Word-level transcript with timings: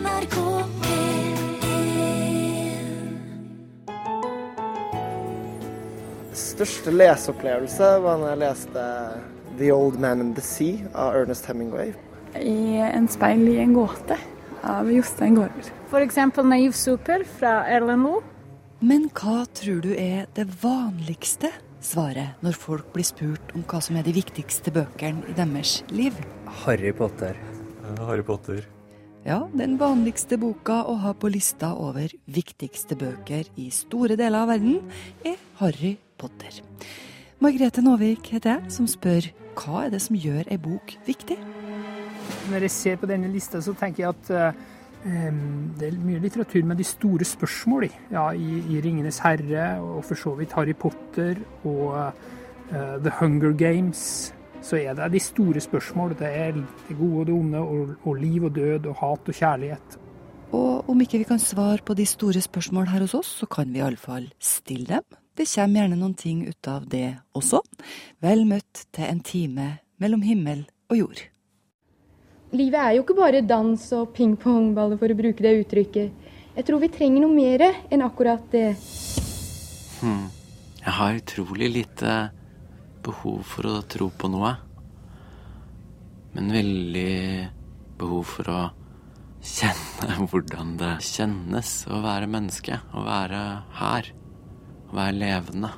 NRK 0.00 0.36
Største 6.40 6.92
leseopplevelse 6.94 7.88
var 8.04 8.20
når 8.20 8.32
jeg 8.32 8.40
leste 8.40 8.84
The 9.58 9.70
Old 9.74 9.98
Man 10.00 10.24
and 10.24 10.38
the 10.38 10.44
Sea 10.44 10.88
av 10.94 11.18
Ernest 11.18 11.48
Hemingway. 11.50 11.92
I 12.36 12.80
En 12.86 13.08
speil 13.12 13.44
i 13.50 13.58
en 13.60 13.74
gåte 13.76 14.16
av 14.64 14.88
Jostein 14.92 15.36
Gaarder. 15.36 15.70
F.eks. 15.90 16.18
Naiv 16.44 16.76
super 16.76 17.24
fra 17.38 17.58
Erlend 17.68 18.04
Moe. 18.06 18.24
Men 18.80 19.10
hva 19.12 19.44
tror 19.52 19.82
du 19.84 19.92
er 19.92 20.30
det 20.36 20.46
vanligste 20.62 21.52
svaret 21.84 22.40
når 22.44 22.56
folk 22.56 22.92
blir 22.94 23.08
spurt 23.08 23.52
om 23.56 23.64
hva 23.68 23.84
som 23.84 24.00
er 24.00 24.06
de 24.06 24.16
viktigste 24.16 24.72
bøkene 24.72 25.28
i 25.28 25.36
deres 25.36 25.80
liv? 25.92 26.16
Harry 26.64 26.92
Potter. 26.96 27.36
Harry 28.00 28.24
Potter. 28.24 28.64
Ja, 29.20 29.42
den 29.52 29.74
vanligste 29.76 30.38
boka 30.40 30.78
å 30.88 30.94
ha 31.02 31.10
på 31.12 31.28
lista 31.28 31.74
over 31.76 32.08
viktigste 32.32 32.96
bøker 32.96 33.50
i 33.60 33.66
store 33.74 34.16
deler 34.16 34.46
av 34.46 34.48
verden, 34.54 34.78
er 35.28 35.36
Harry 35.58 35.98
Potter. 36.16 36.62
Margrethe 37.44 37.84
Nåvik 37.84 38.30
heter 38.32 38.54
jeg, 38.54 38.72
som 38.72 38.88
spør 38.88 39.28
hva 39.60 39.84
er 39.84 39.92
det 39.92 40.00
som 40.00 40.16
gjør 40.16 40.48
ei 40.48 40.56
bok 40.60 40.96
viktig? 41.04 41.36
Når 42.48 42.64
jeg 42.64 42.74
ser 42.78 42.96
på 42.96 43.10
denne 43.10 43.28
lista, 43.28 43.60
så 43.60 43.76
tenker 43.76 44.06
jeg 44.06 44.14
at 44.14 44.32
eh, 44.32 44.64
det 45.76 45.90
er 45.90 46.00
mye 46.00 46.24
litteratur 46.24 46.64
med 46.64 46.80
de 46.80 46.88
store 46.88 47.28
spørsmål. 47.28 47.90
Ja, 48.12 48.30
i, 48.32 48.64
i 48.72 48.80
'Ringenes 48.80 49.20
herre' 49.20 49.80
og 49.84 50.04
for 50.04 50.16
så 50.16 50.32
vidt 50.40 50.56
Harry 50.56 50.72
Potter 50.72 51.36
og 51.64 52.12
uh, 52.72 52.96
'The 53.04 53.12
Hunger 53.20 53.52
Games'. 53.52 54.32
Så 54.62 54.76
er 54.76 54.94
det 54.94 55.12
de 55.12 55.20
store 55.20 55.60
spørsmål. 55.60 56.14
Det 56.18 56.28
er 56.28 56.52
det 56.52 56.96
gode 56.98 57.20
og 57.22 57.26
det 57.26 57.34
onde, 57.34 57.58
og, 57.58 57.94
og 58.04 58.14
liv 58.20 58.44
og 58.44 58.54
død, 58.54 58.86
og 58.86 58.96
hat 59.00 59.28
og 59.32 59.34
kjærlighet. 59.34 59.98
Og 60.52 60.88
om 60.90 61.00
ikke 61.00 61.22
vi 61.22 61.28
kan 61.28 61.38
svare 61.38 61.82
på 61.86 61.94
de 61.94 62.06
store 62.06 62.40
spørsmål 62.42 62.90
her 62.90 63.04
hos 63.06 63.14
oss, 63.14 63.30
så 63.40 63.46
kan 63.46 63.70
vi 63.72 63.78
iallfall 63.78 64.30
stille 64.42 64.86
dem. 64.96 65.18
Det 65.38 65.46
kommer 65.54 65.80
gjerne 65.80 65.96
noen 65.96 66.16
ting 66.18 66.42
ut 66.48 66.68
av 66.68 66.88
det 66.90 67.14
også. 67.38 67.62
Vel 68.20 68.42
møtt 68.48 68.86
til 68.92 69.06
en 69.06 69.20
time 69.24 69.68
mellom 70.02 70.24
himmel 70.26 70.66
og 70.90 70.98
jord. 70.98 71.22
Livet 72.50 72.80
er 72.82 72.96
jo 72.96 73.04
ikke 73.04 73.14
bare 73.14 73.44
dans 73.46 73.84
og 73.94 74.10
ping-pongballer, 74.16 74.98
for 74.98 75.12
å 75.12 75.16
bruke 75.16 75.44
det 75.44 75.54
uttrykket. 75.62 76.28
Jeg 76.56 76.66
tror 76.66 76.82
vi 76.82 76.90
trenger 76.90 77.22
noe 77.22 77.32
mer 77.32 77.62
enn 77.94 78.02
akkurat 78.02 78.42
det. 78.50 78.74
Hm. 80.00 80.26
Jeg 80.80 80.94
har 80.96 81.20
utrolig 81.20 81.70
lite 81.70 82.16
behov 83.04 83.42
for 83.48 83.68
å 83.68 83.80
tro 83.90 84.10
på 84.10 84.30
noe. 84.32 84.54
Men 86.34 86.52
veldig 86.54 87.48
behov 88.00 88.24
for 88.36 88.50
å 88.52 88.60
kjenne 89.40 90.16
hvordan 90.30 90.74
det 90.80 90.96
kjennes 91.04 91.74
å 91.90 92.00
være 92.04 92.30
menneske. 92.30 92.80
Å 92.92 93.04
være 93.06 93.44
her. 93.80 94.10
Å 94.90 94.98
være 94.98 95.16
levende. 95.18 95.72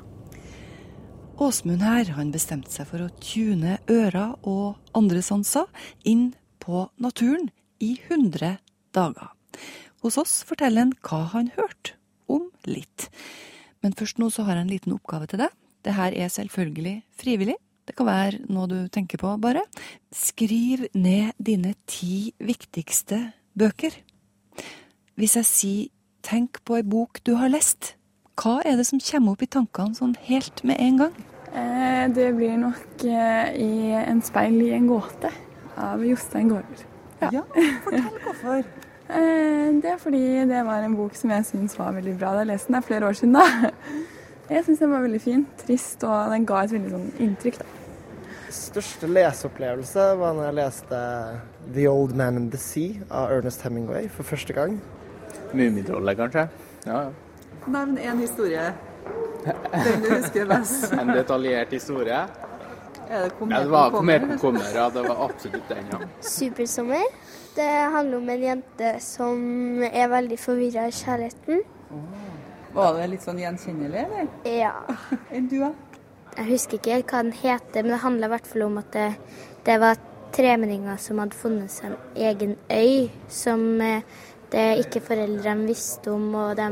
Åsmund 1.42 1.82
her, 1.82 2.12
han 2.14 2.30
bestemte 2.30 2.70
seg 2.70 2.86
for 2.90 3.02
å 3.02 3.12
tune 3.22 3.78
ører 3.90 4.36
og 4.46 4.76
andre 4.94 5.22
sanser 5.24 5.66
inn 6.06 6.34
på 6.62 6.84
naturen 7.02 7.48
i 7.82 7.96
100 7.96 8.58
dager. 8.94 9.32
Hos 10.04 10.18
oss 10.20 10.42
forteller 10.46 10.86
han 10.86 10.94
hva 11.02 11.24
han 11.32 11.50
hørte 11.56 11.96
om 12.30 12.50
litt. 12.68 13.08
Men 13.82 13.96
først 13.98 14.20
nå 14.22 14.28
så 14.30 14.46
har 14.46 14.58
jeg 14.58 14.66
en 14.66 14.72
liten 14.76 14.94
oppgave 14.94 15.28
til 15.30 15.42
deg. 15.42 15.61
Det 15.82 15.94
her 15.96 16.14
er 16.14 16.30
selvfølgelig 16.32 17.02
frivillig. 17.18 17.56
Det 17.86 17.96
kan 17.98 18.06
være 18.06 18.44
noe 18.52 18.68
du 18.70 18.76
tenker 18.94 19.18
på, 19.18 19.34
bare. 19.42 19.64
Skriv 20.14 20.86
ned 20.94 21.34
dine 21.42 21.74
ti 21.90 22.30
viktigste 22.38 23.32
bøker. 23.58 23.96
Hvis 25.18 25.36
jeg 25.40 25.48
sier 25.48 25.90
tenk 26.22 26.62
på 26.62 26.78
ei 26.78 26.86
bok 26.86 27.18
du 27.26 27.34
har 27.40 27.50
lest, 27.50 27.96
hva 28.38 28.60
er 28.64 28.78
det 28.78 28.86
som 28.88 29.02
kommer 29.02 29.34
opp 29.34 29.42
i 29.44 29.50
tankene 29.50 29.98
sånn 29.98 30.14
helt 30.28 30.62
med 30.64 30.78
en 30.80 31.00
gang? 31.02 31.18
Eh, 31.52 32.04
det 32.14 32.30
blir 32.38 32.54
nok 32.56 33.04
eh, 33.04 33.50
i 33.60 33.92
En 33.98 34.22
speil 34.24 34.56
i 34.64 34.70
en 34.72 34.86
gåte 34.88 35.28
av 35.76 36.00
Jostein 36.06 36.48
Gaarder. 36.48 36.86
Ja, 37.34 37.44
fortell 37.84 38.08
hvorfor. 38.24 38.64
Eh, 39.12 39.68
det 39.82 39.90
er 39.90 39.98
fordi 40.00 40.22
det 40.48 40.60
var 40.64 40.80
en 40.86 40.94
bok 40.96 41.12
som 41.18 41.28
jeg 41.34 41.44
syns 41.44 41.74
var 41.76 41.90
veldig 41.92 42.14
bra 42.16 42.30
da 42.32 42.44
jeg 42.46 42.48
leste 42.48 42.70
den. 42.70 42.78
Det 42.78 42.80
er 42.80 42.86
flere 42.86 43.08
år 43.10 43.16
siden, 43.18 43.34
da. 43.36 43.42
Jeg 44.52 44.66
syns 44.66 44.82
den 44.82 44.92
var 44.92 45.04
veldig 45.06 45.20
fin. 45.22 45.46
Trist, 45.62 46.02
og 46.04 46.32
den 46.32 46.44
ga 46.48 46.58
et 46.66 46.74
veldig 46.74 46.90
sånn 46.92 47.08
inntrykk, 47.24 47.62
da. 47.62 47.68
Største 48.52 49.08
leseopplevelse 49.08 50.06
var 50.20 50.34
når 50.36 50.44
jeg 50.50 50.56
leste 50.58 50.98
The 51.72 51.86
Old 51.88 52.12
Man 52.20 52.36
and 52.36 52.52
the 52.52 52.60
Sea 52.60 53.00
av 53.08 53.32
Ernest 53.32 53.64
Hemingway 53.64 54.10
for 54.12 54.28
første 54.28 54.52
gang. 54.56 54.76
Mummitrollet, 55.56 56.18
kanskje? 56.20 56.48
Ja, 56.84 56.98
ja. 57.06 57.12
Nevn 57.72 57.96
én 57.96 58.20
historie. 58.20 58.72
Den 59.86 60.04
du 60.04 60.10
husker 60.12 60.48
best. 60.50 60.92
En 60.92 61.14
detaljert 61.14 61.72
historie? 61.72 62.24
Er 63.08 63.28
det 63.28 63.32
Ja, 63.48 63.60
det 63.60 63.70
var 63.70 63.90
kommer, 63.90 64.18
på 64.20 64.38
kommer, 64.40 64.68
ja. 64.74 64.88
Det 64.90 65.06
var 65.08 65.24
absolutt 65.28 65.68
den, 65.68 65.88
ja. 65.92 65.98
Supersommer. 66.20 67.08
Det 67.56 67.70
handler 67.92 68.16
om 68.16 68.28
en 68.28 68.42
jente 68.42 68.92
som 69.00 69.82
er 69.88 70.08
veldig 70.08 70.38
forvirra 70.40 70.86
i 70.88 70.94
kjærligheten. 70.96 71.64
Var 72.72 72.96
det 72.96 73.08
litt 73.12 73.24
sånn 73.24 73.40
gjenkjennelig, 73.42 74.04
eller? 74.06 74.28
Ja. 74.48 74.72
Enn 75.34 75.48
du, 75.50 75.58
da? 75.60 75.72
Jeg 76.32 76.48
husker 76.48 76.78
ikke 76.78 76.96
helt 76.96 77.12
hva 77.12 77.22
den 77.26 77.34
heter, 77.36 77.84
men 77.84 77.92
det 77.92 78.02
handla 78.06 78.28
i 78.28 78.32
hvert 78.32 78.48
fall 78.48 78.66
om 78.70 78.78
at 78.80 78.92
det, 78.96 79.08
det 79.66 79.78
var 79.82 80.00
tremenninger 80.32 81.00
som 81.00 81.20
hadde 81.20 81.36
funnet 81.36 81.72
seg 81.72 81.90
en 81.90 81.98
egen 82.30 82.54
øy 82.72 83.10
som 83.28 83.66
eh, 83.84 84.04
det 84.52 84.84
ikke 84.84 85.00
foreldrene 85.04 85.68
visste 85.68 86.12
om, 86.12 86.26
og 86.36 86.56
de 86.58 86.68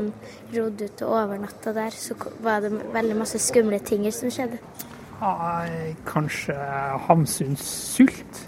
rodde 0.53 0.85
ut 0.89 1.03
og 1.05 1.15
overnatta 1.17 1.73
der. 1.73 1.93
Så 1.93 2.17
var 2.45 2.61
det 2.61 2.73
veldig 2.93 3.17
masse 3.17 3.41
skumle 3.41 3.79
ting 3.85 4.05
som 4.13 4.33
skjedde. 4.33 4.59
Ja, 5.21 5.65
kanskje 6.05 6.55
Hamsuns 7.07 7.65
sult. 7.95 8.47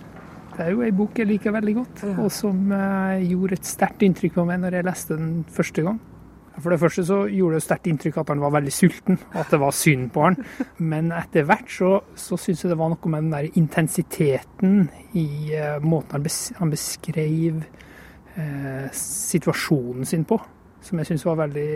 Det 0.53 0.67
er 0.67 0.73
jo 0.73 0.83
ei 0.85 0.93
bok 0.93 1.17
jeg 1.17 1.29
liker 1.29 1.53
veldig 1.53 1.73
godt, 1.79 2.03
og 2.13 2.29
som 2.33 2.69
eh, 2.73 3.25
gjorde 3.25 3.57
et 3.57 3.69
sterkt 3.69 4.05
inntrykk 4.05 4.35
på 4.37 4.45
meg 4.49 4.61
når 4.61 4.77
jeg 4.77 4.89
leste 4.89 5.17
den 5.17 5.31
første 5.49 5.85
gang. 5.85 6.01
For 6.59 6.69
det 6.69 6.79
første 6.79 7.05
så 7.07 7.23
gjorde 7.31 7.55
det 7.57 7.61
et 7.63 7.65
sterkt 7.65 7.87
inntrykk 7.89 8.17
at 8.21 8.31
han 8.33 8.41
var 8.43 8.53
veldig 8.53 8.73
sulten, 8.73 9.17
og 9.33 9.39
at 9.41 9.53
det 9.53 9.59
var 9.63 9.73
synd 9.73 10.09
på 10.13 10.25
han. 10.27 10.37
Men 10.77 11.11
etter 11.15 11.47
hvert 11.49 11.71
så, 11.73 11.91
så 12.15 12.37
syns 12.37 12.63
jeg 12.63 12.73
det 12.73 12.77
var 12.77 12.91
noe 12.93 13.09
med 13.13 13.25
den 13.25 13.33
der 13.33 13.59
intensiteten 13.59 14.89
i 15.17 15.27
uh, 15.57 15.79
måten 15.81 16.19
han, 16.19 16.25
bes, 16.27 16.39
han 16.59 16.73
beskrev 16.73 17.63
uh, 18.37 18.87
situasjonen 18.93 20.05
sin 20.05 20.27
på, 20.29 20.37
som 20.83 21.01
jeg 21.01 21.09
syns 21.13 21.25
var 21.25 21.41
veldig 21.45 21.71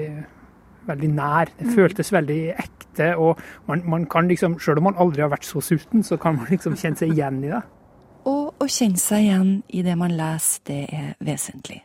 veldig 0.87 1.09
nær. 1.11 1.49
Det 1.57 1.65
Mm. 1.67 1.75
føltes 1.75 2.13
veldig 2.13 2.53
ekte. 2.53 3.17
Og 3.17 3.37
man, 3.67 3.81
man 3.85 4.05
kan 4.05 4.27
liksom, 4.27 4.59
selv 4.59 4.77
om 4.77 4.83
man 4.83 4.95
aldri 4.97 5.21
har 5.21 5.29
vært 5.29 5.45
så 5.45 5.61
sulten, 5.61 6.03
så 6.03 6.17
kan 6.17 6.35
man 6.35 6.47
liksom 6.49 6.75
kjenne 6.75 6.95
seg 6.95 7.11
igjen 7.11 7.43
i 7.43 7.51
det. 7.51 7.61
Og 8.31 8.53
å 8.59 8.67
kjenne 8.67 8.97
seg 8.97 9.25
igjen 9.25 9.63
i 9.69 9.81
det 9.81 9.97
man 9.97 10.11
leser, 10.11 10.61
det 10.67 10.81
er 10.91 11.13
vesentlig. 11.19 11.81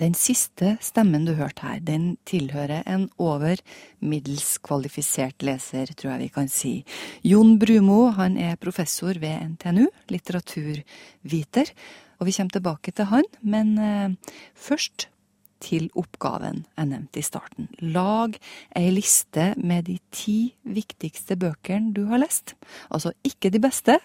Den 0.00 0.14
siste 0.16 0.76
stemmen 0.80 1.26
du 1.26 1.34
hørte 1.36 1.66
her, 1.66 1.80
den 1.84 2.16
tilhører 2.28 2.82
en 2.88 3.08
over 3.20 3.60
middels 4.00 4.56
kvalifisert 4.64 5.44
leser, 5.44 5.92
tror 5.92 6.14
jeg 6.14 6.22
vi 6.24 6.30
kan 6.32 6.48
si. 6.52 6.72
Jon 7.26 7.58
Brumo 7.60 8.06
han 8.16 8.38
er 8.40 8.60
professor 8.60 9.18
ved 9.20 9.54
NTNU, 9.54 9.86
litteraturviter, 10.12 11.72
og 12.18 12.28
vi 12.28 12.36
kommer 12.36 12.56
tilbake 12.56 12.94
til 12.94 13.10
han, 13.10 13.26
men 13.42 13.74
eh, 13.78 14.36
først 14.54 15.08
til 15.62 15.88
oppgaven 15.98 16.64
jeg 16.76 16.88
nevnte 16.90 17.20
i 17.20 17.26
starten. 17.26 17.68
Lag 17.94 18.38
ei 18.78 18.90
liste 18.94 19.52
med 19.60 19.86
de 19.90 19.98
ti 20.14 20.54
viktigste 20.62 21.36
bøkene 21.38 21.92
du 21.94 22.06
har 22.10 22.22
lest. 22.22 22.56
Altså 22.90 23.14
ikke 23.26 23.52
de 23.52 23.60
beste, 23.62 23.98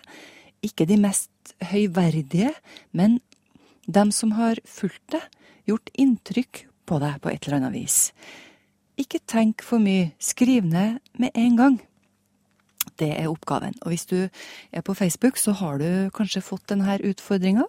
ikke 0.66 0.86
de 0.90 1.00
mest 1.02 1.56
høyverdige, 1.72 2.52
men 2.92 3.19
dem 3.88 4.12
som 4.12 4.36
har 4.38 4.59
fulgt 4.68 5.16
deg, 5.16 5.24
gjort 5.68 5.92
inntrykk 5.94 6.66
på 6.88 7.00
deg 7.04 7.22
på 7.22 7.31
et 7.31 7.48
eller 7.48 7.60
annet 7.60 7.75
vis. 7.75 7.98
Ikke 8.98 9.22
tenk 9.30 9.62
for 9.66 9.84
mye, 9.84 10.12
skriv 10.18 10.66
ned 10.66 10.98
med 11.22 11.36
en 11.38 11.58
gang. 11.60 11.80
Det 12.98 13.12
er 13.14 13.30
oppgaven. 13.30 13.75
Og 13.84 13.94
hvis 13.94 14.08
du 14.10 14.18
er 14.25 14.86
på 14.86 14.96
Facebook, 14.98 15.38
så 15.38 15.54
har 15.60 15.78
du 15.78 16.10
kanskje 16.16 16.46
fått 16.46 16.69
denne 16.72 16.98
utfordringa. 16.98 17.68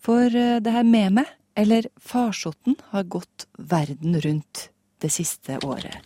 For 0.00 0.28
eh, 0.28 0.60
det 0.64 0.72
her 0.72 0.86
memet, 0.88 1.28
eller 1.56 1.90
farsotten, 2.00 2.78
har 2.94 3.04
gått 3.10 3.46
verden 3.58 4.16
rundt 4.24 4.68
det 5.04 5.12
siste 5.12 5.58
året. 5.66 6.00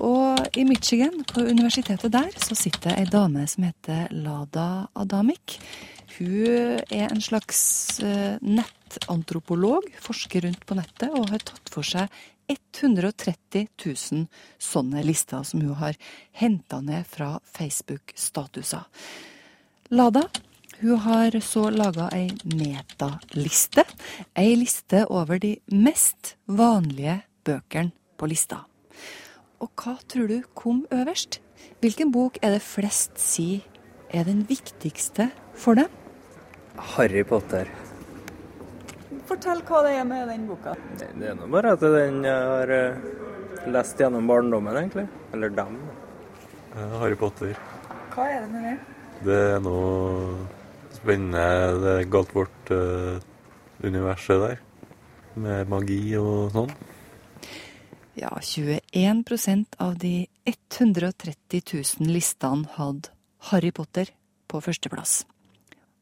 Og 0.00 0.56
i 0.56 0.64
Michigan, 0.64 1.24
på 1.28 1.42
universitetet 1.44 2.12
der, 2.12 2.30
så 2.36 2.56
sitter 2.56 2.96
ei 2.96 3.08
dame 3.10 3.46
som 3.48 3.66
heter 3.66 4.12
Lada 4.12 4.86
Adamik. 4.96 5.58
Hun 6.18 6.80
er 6.90 7.06
en 7.08 7.22
slags 7.22 7.62
eh, 8.02 8.36
nettantropolog, 8.42 9.86
forsker 10.02 10.46
rundt 10.46 10.66
på 10.66 10.76
nettet, 10.78 11.10
og 11.14 11.30
har 11.32 11.42
tatt 11.52 11.72
for 11.72 11.86
seg 11.86 12.10
130 12.50 13.68
000 13.78 14.26
sånne 14.58 15.02
lister 15.06 15.44
som 15.46 15.62
hun 15.62 15.78
har 15.78 15.98
henta 16.40 16.80
ned 16.82 17.06
fra 17.06 17.36
Facebook-statuser. 17.54 18.86
Lada 19.94 20.26
hun 20.80 20.96
har 21.04 21.34
så 21.44 21.66
laga 21.70 22.06
ei 22.16 22.30
metaliste. 22.56 23.84
Ei 24.32 24.54
liste 24.56 25.04
over 25.12 25.36
de 25.38 25.58
mest 25.68 26.36
vanlige 26.48 27.18
bøkene 27.44 27.92
på 28.16 28.30
lista. 28.30 28.62
Og 29.60 29.68
hva 29.76 29.98
tror 30.08 30.30
du 30.32 30.38
kom 30.56 30.86
øverst? 30.88 31.42
Hvilken 31.84 32.12
bok 32.12 32.40
er 32.40 32.56
det 32.56 32.64
flest 32.64 33.20
sier 33.20 33.60
er 34.08 34.24
den 34.24 34.46
viktigste 34.48 35.28
for 35.52 35.76
dem? 35.76 35.99
Harry 36.80 37.24
Potter. 37.24 37.68
Fortell 39.28 39.60
hva 39.68 39.82
det 39.86 39.96
er 39.98 40.06
med 40.08 40.28
den 40.30 40.46
boka. 40.48 40.74
Det 40.98 41.28
er 41.30 41.36
nå 41.38 41.48
bare 41.52 41.74
at 41.76 41.82
den 41.84 42.22
jeg 42.26 42.46
har 42.50 42.72
eh, 42.74 43.10
lest 43.70 44.00
gjennom 44.00 44.26
barndommen, 44.30 44.76
egentlig. 44.76 45.06
Eller 45.34 45.52
dem. 45.54 45.76
Harry 46.74 47.18
Potter. 47.18 47.54
Hva 48.14 48.26
er 48.30 48.42
det 48.44 48.50
med 48.54 48.66
det? 48.66 48.76
Det 49.26 49.38
er 49.54 49.62
noe 49.62 50.46
spennende. 50.96 51.44
Det 51.82 51.96
er 51.98 52.10
galt 52.12 52.32
vårt 52.34 52.72
uh, 52.72 53.18
universet 53.84 54.40
der. 54.40 54.62
Med 55.40 55.68
magi 55.70 56.00
og 56.18 56.50
sånn. 56.54 56.72
Ja, 58.18 58.32
21% 58.42 59.78
av 59.80 59.96
de 60.00 60.26
130 60.44 61.62
000 62.00 62.10
listene 62.10 62.68
hadde 62.76 63.12
Harry 63.50 63.70
Potter 63.72 64.10
på 64.50 64.60
førsteplass. 64.64 65.22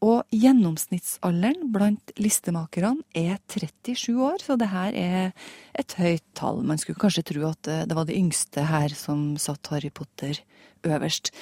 Og 0.05 0.23
gjennomsnittsalderen 0.31 1.73
blant 1.75 2.13
listemakerne 2.23 3.03
er 3.19 3.41
37 3.51 4.15
år, 4.23 4.39
så 4.39 4.55
det 4.59 4.71
her 4.71 4.95
er 4.95 5.33
et 5.79 5.97
høyt 5.99 6.23
tall. 6.39 6.63
Man 6.63 6.79
skulle 6.79 7.01
kanskje 7.03 7.27
tro 7.33 7.49
at 7.49 7.67
det 7.67 7.97
var 7.99 8.07
de 8.07 8.15
yngste 8.15 8.69
her 8.69 8.95
som 8.95 9.33
satt 9.43 9.73
Harry 9.73 9.91
Potter 9.91 10.39
øverst. 10.87 11.33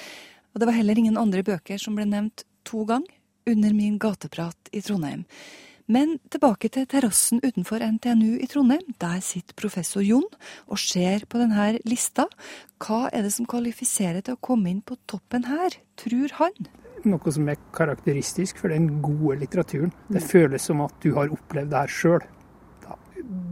Og 0.53 0.61
det 0.61 0.71
var 0.71 0.79
heller 0.79 0.97
ingen 0.97 1.21
andre 1.21 1.45
bøker 1.45 1.77
som 1.77 1.93
ble 1.97 2.07
nevnt 2.09 2.47
to 2.65 2.81
ganger 2.89 3.13
under 3.47 3.77
min 3.77 3.99
gateprat 4.01 4.73
i 4.73 4.81
Trondheim. 4.81 5.27
Men 5.87 6.17
tilbake 6.33 6.67
til 6.73 6.87
terrassen 6.89 7.39
utenfor 7.45 7.79
NTNU 7.79 8.41
i 8.41 8.49
Trondheim. 8.51 8.89
Der 8.99 9.21
sitter 9.23 9.55
professor 9.55 10.03
Jon 10.03 10.25
og 10.65 10.81
ser 10.81 11.23
på 11.29 11.39
denne 11.39 11.77
lista. 11.87 12.25
Hva 12.83 13.05
er 13.13 13.23
det 13.23 13.31
som 13.37 13.47
kvalifiserer 13.47 14.25
til 14.25 14.35
å 14.35 14.41
komme 14.43 14.73
inn 14.73 14.81
på 14.83 14.97
toppen 15.07 15.47
her, 15.47 15.77
tror 16.01 16.35
han? 16.41 16.67
Noe 17.11 17.33
som 17.33 17.47
er 17.51 17.59
karakteristisk 17.75 18.59
for 18.61 18.73
den 18.73 18.99
gode 19.03 19.39
litteraturen. 19.43 19.93
Det 20.07 20.23
føles 20.23 20.65
som 20.69 20.83
at 20.85 20.97
du 21.03 21.13
har 21.17 21.31
opplevd 21.33 21.71
det 21.73 21.83
her 21.83 21.93
sjøl. 21.93 22.25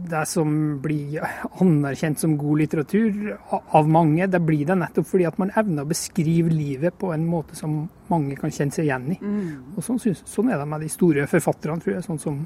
Det 0.06 0.22
som 0.30 0.50
blir 0.80 1.18
anerkjent 1.60 2.22
som 2.22 2.36
god 2.38 2.62
litteratur 2.62 3.34
av 3.50 3.88
mange, 3.90 4.28
det 4.30 4.40
blir 4.46 4.64
det 4.68 4.76
nettopp 4.78 5.08
fordi 5.10 5.26
at 5.28 5.40
man 5.42 5.50
evner 5.58 5.84
å 5.84 5.90
beskrive 5.90 6.52
livet 6.52 6.96
på 6.96 7.10
en 7.12 7.26
måte 7.28 7.58
som 7.58 7.82
mange 8.12 8.38
kan 8.38 8.54
kjenne 8.54 8.72
seg 8.72 8.86
igjen 8.86 9.10
i. 9.16 9.18
Mm. 9.20 9.74
Og 9.74 9.84
sånn, 9.84 10.00
sånn, 10.00 10.52
er 10.52 10.62
det 10.62 10.68
med 10.70 10.86
de 10.86 10.92
store 10.92 11.26
forfatterne, 11.30 11.82
tror 11.82 11.96
jeg. 11.96 12.06
Sånn 12.06 12.22
som 12.22 12.40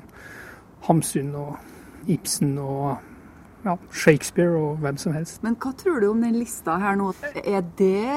Hamsun 0.88 1.30
og 1.38 2.08
Ibsen 2.10 2.56
og 2.58 2.96
ja, 3.64 3.76
Shakespeare 3.92 4.56
og 4.56 4.80
hvem 4.80 4.98
som 5.00 5.14
helst. 5.14 5.42
Men 5.44 5.56
hva 5.60 5.72
tror 5.76 6.00
du 6.00 6.08
om 6.10 6.24
den 6.24 6.38
lista 6.40 6.78
her 6.80 6.96
nå? 6.98 7.12
Er 7.44 7.62
det 7.78 8.08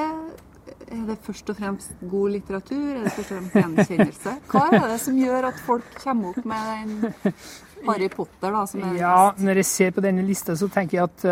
er 0.94 1.04
det 1.08 1.18
først 1.24 1.50
og 1.50 1.56
fremst 1.58 1.92
god 2.10 2.32
litteratur? 2.34 2.88
Er 2.94 3.04
det 3.04 3.12
først 3.12 3.32
og 3.32 3.36
fremst 3.36 3.54
gjenkjennelse? 3.58 4.34
Hva 4.50 4.64
er 4.70 4.88
det 4.92 4.98
som 5.02 5.18
gjør 5.18 5.48
at 5.50 5.60
folk 5.66 5.94
kommer 6.02 6.32
opp 6.32 6.48
med 6.48 6.70
den 6.72 7.14
Harry 7.88 8.08
Potter, 8.12 8.50
da? 8.50 8.64
Som 8.70 8.84
er 8.88 8.98
ja, 9.00 9.16
når 9.38 9.60
jeg 9.60 9.70
ser 9.70 9.94
på 9.96 10.04
denne 10.04 10.24
lista, 10.26 10.56
så 10.56 10.68
tenker 10.72 10.98
jeg 10.98 11.08
at 11.10 11.26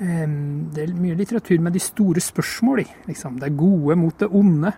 um, 0.00 0.38
det 0.74 0.84
er 0.84 0.94
mye 0.98 1.18
litteratur 1.18 1.62
med 1.64 1.76
de 1.76 1.82
store 1.82 2.22
spørsmål 2.22 2.84
i. 2.84 2.88
Liksom. 3.10 3.38
Det 3.42 3.54
gode 3.58 3.98
mot 3.98 4.20
det 4.20 4.30
onde. 4.30 4.74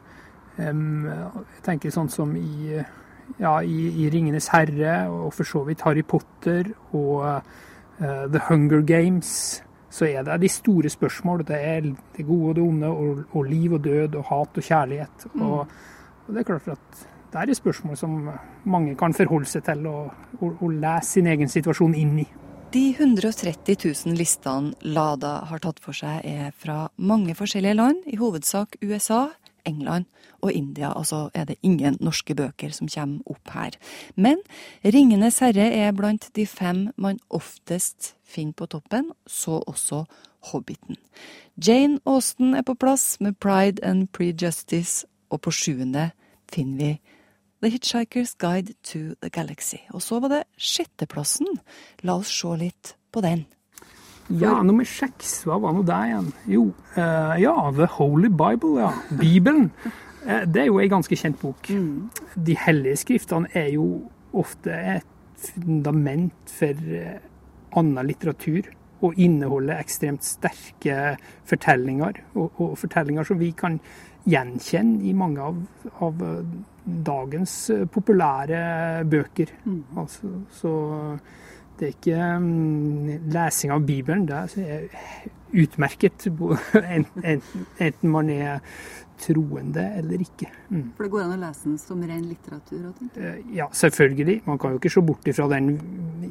Um, 0.59 1.09
jeg 1.09 1.65
tenker 1.67 1.95
sånn 1.95 2.13
som 2.13 2.37
i, 2.37 2.77
ja, 3.39 3.57
i, 3.63 3.81
i 4.05 4.11
'Ringenes 4.11 4.51
herre', 4.53 5.09
og 5.09 5.35
for 5.35 5.49
så 5.49 5.65
vidt 5.69 5.83
Harry 5.87 6.05
Potter 6.07 6.73
og 6.93 7.27
uh, 7.27 7.43
The 8.01 8.47
Hunger 8.49 8.81
Games 8.87 9.63
så 9.91 10.07
er 10.07 10.23
det 10.27 10.41
de 10.45 10.49
store 10.49 10.89
spørsmål. 10.89 11.45
Det 11.47 11.57
er 11.59 11.81
det 12.17 12.27
gode 12.27 12.49
og 12.49 12.57
det 12.57 12.65
onde, 12.65 12.87
og, 12.87 13.25
og 13.33 13.45
liv 13.45 13.73
og 13.73 13.85
død, 13.85 14.15
og 14.15 14.25
hat 14.25 14.57
og 14.57 14.63
kjærlighet. 14.63 15.27
Mm. 15.35 15.43
Og, 15.43 15.59
og, 16.27 16.35
det 16.35 16.39
er 16.39 16.49
klart 16.53 16.69
at 16.69 17.07
det 17.33 17.43
er 17.51 17.55
spørsmål 17.55 17.97
som 17.97 18.31
mange 18.65 18.95
kan 18.99 19.15
forholde 19.15 19.47
seg 19.47 19.65
til 19.67 19.87
og, 19.87 20.11
og, 20.41 20.57
og 20.61 20.71
lese 20.71 21.19
sin 21.19 21.27
egen 21.27 21.49
situasjon 21.49 21.95
inn 21.95 22.19
i. 22.23 22.27
De 22.71 22.85
130 22.95 23.77
000 24.07 24.15
listene 24.15 24.77
Lada 24.83 25.41
har 25.51 25.59
tatt 25.59 25.81
for 25.83 25.97
seg, 25.97 26.23
er 26.23 26.53
fra 26.55 26.85
mange 26.97 27.35
forskjellige 27.35 27.75
land, 27.75 28.05
i 28.07 28.19
hovedsak 28.19 28.77
USA, 28.87 29.27
England 29.67 30.05
og 30.41 30.53
India. 30.53 30.93
Altså 30.99 31.31
er 31.35 31.45
det 31.45 31.57
ingen 31.63 31.97
norske 32.01 32.35
bøker 32.35 32.71
som 32.71 32.89
kommer 32.89 33.21
opp 33.27 33.51
her. 33.55 33.71
Men 34.17 34.39
'Ringenes 34.85 35.41
herre' 35.41 35.73
er 35.73 35.93
blant 35.93 36.31
de 36.37 36.47
fem 36.47 36.93
man 36.97 37.19
oftest 37.31 38.15
finner 38.25 38.53
på 38.53 38.67
toppen, 38.67 39.13
så 39.27 39.63
også 39.67 40.05
'Hobbiten'. 40.45 40.97
Jane 41.67 42.01
Austen 42.07 42.55
er 42.55 42.63
på 42.63 42.75
plass 42.75 43.21
med 43.21 43.35
'Pride 43.41 43.85
and 43.85 44.09
Prejustice', 44.13 45.05
og 45.31 45.41
på 45.41 45.51
sjuende 45.51 46.11
finner 46.53 46.77
vi 46.79 47.01
The 47.63 47.69
Hitchhiker's 47.69 48.35
Guide 48.39 48.73
to 48.83 49.15
the 49.23 49.29
Galaxy. 49.29 49.77
Og 49.93 50.03
så 50.03 50.21
var 50.21 50.29
det 50.29 50.45
sjetteplassen. 50.57 51.47
La 52.03 52.17
oss 52.17 52.33
se 52.33 52.57
litt 52.57 52.97
på 53.13 53.21
den. 53.21 53.45
Ja, 54.39 54.61
nummer 54.63 54.87
seks. 54.87 55.41
Hva 55.49 55.59
var 55.63 55.75
nå 55.75 55.83
det 55.87 55.99
igjen? 56.07 56.29
Jo, 56.51 56.65
uh, 56.95 57.35
ja, 57.41 57.55
The 57.75 57.89
Holy 57.97 58.31
Bible. 58.31 58.77
ja. 58.79 58.93
Bibelen. 59.11 59.71
Uh, 60.23 60.45
det 60.47 60.65
er 60.65 60.69
jo 60.69 60.79
ei 60.79 60.91
ganske 60.91 61.17
kjent 61.19 61.41
bok. 61.41 61.71
Mm. 61.71 62.11
De 62.37 62.57
hellige 62.67 63.01
skriftene 63.03 63.51
er 63.57 63.73
jo 63.75 64.05
ofte 64.31 64.71
et 64.71 65.07
fundament 65.41 66.53
for 66.53 66.79
uh, 66.95 67.17
annen 67.81 68.07
litteratur. 68.07 68.71
Og 69.01 69.17
inneholder 69.17 69.81
ekstremt 69.81 70.27
sterke 70.29 71.17
fortellinger. 71.49 72.21
Og, 72.35 72.53
og, 72.61 72.75
fortellinger 72.79 73.27
som 73.27 73.39
vi 73.41 73.51
kan 73.57 73.81
gjenkjenne 74.29 75.01
i 75.09 75.15
mange 75.17 75.41
av, 75.41 75.63
av 76.05 76.21
dagens 76.85 77.55
populære 77.91 78.61
bøker. 79.09 79.55
Mm. 79.65 79.85
Altså, 80.05 80.35
så 80.53 80.75
det 81.81 81.89
er 81.89 81.95
ikke 81.97 82.25
um, 82.37 83.07
lesing 83.33 83.73
av 83.73 83.85
Bibelen. 83.89 84.27
Det 84.29 84.41
er 84.61 84.89
utmerket, 85.51 86.27
enten 87.81 88.13
man 88.13 88.29
er 88.31 88.61
troende 89.21 89.83
eller 89.99 90.23
ikke. 90.25 90.49
Mm. 90.71 90.85
For 90.97 91.07
det 91.07 91.11
går 91.13 91.25
an 91.25 91.35
å 91.35 91.41
lese 91.41 91.67
den 91.67 91.81
som 91.81 92.05
ren 92.05 92.23
litteratur? 92.29 92.87
Uh, 93.17 93.41
ja, 93.57 93.67
selvfølgelig. 93.73 94.41
Man 94.47 94.61
kan 94.61 94.75
jo 94.75 94.81
ikke 94.81 94.93
se 94.93 95.05
bort 95.09 95.33
ifra 95.33 95.49
den 95.53 95.75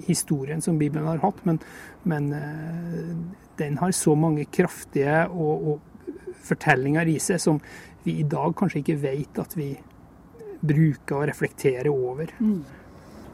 historien 0.07 0.61
som 0.65 0.79
Bibelen 0.81 1.09
har 1.09 1.21
hatt, 1.25 1.43
men, 1.49 1.61
men 2.09 2.31
uh, 2.33 3.13
den 3.61 3.77
har 3.81 3.93
så 3.95 4.15
mange 4.17 4.47
kraftige 4.53 5.23
og, 5.29 5.69
og 5.73 6.35
fortellinger 6.49 7.09
i 7.09 7.19
seg 7.21 7.41
som 7.41 7.59
vi 8.05 8.19
i 8.21 8.27
dag 8.29 8.53
kanskje 8.57 8.83
ikke 8.83 9.01
vet 9.01 9.41
at 9.41 9.57
vi 9.57 9.73
bruker 10.59 11.21
og 11.21 11.29
reflekterer 11.29 11.89
over. 11.91 12.31
Mm. 12.39 12.61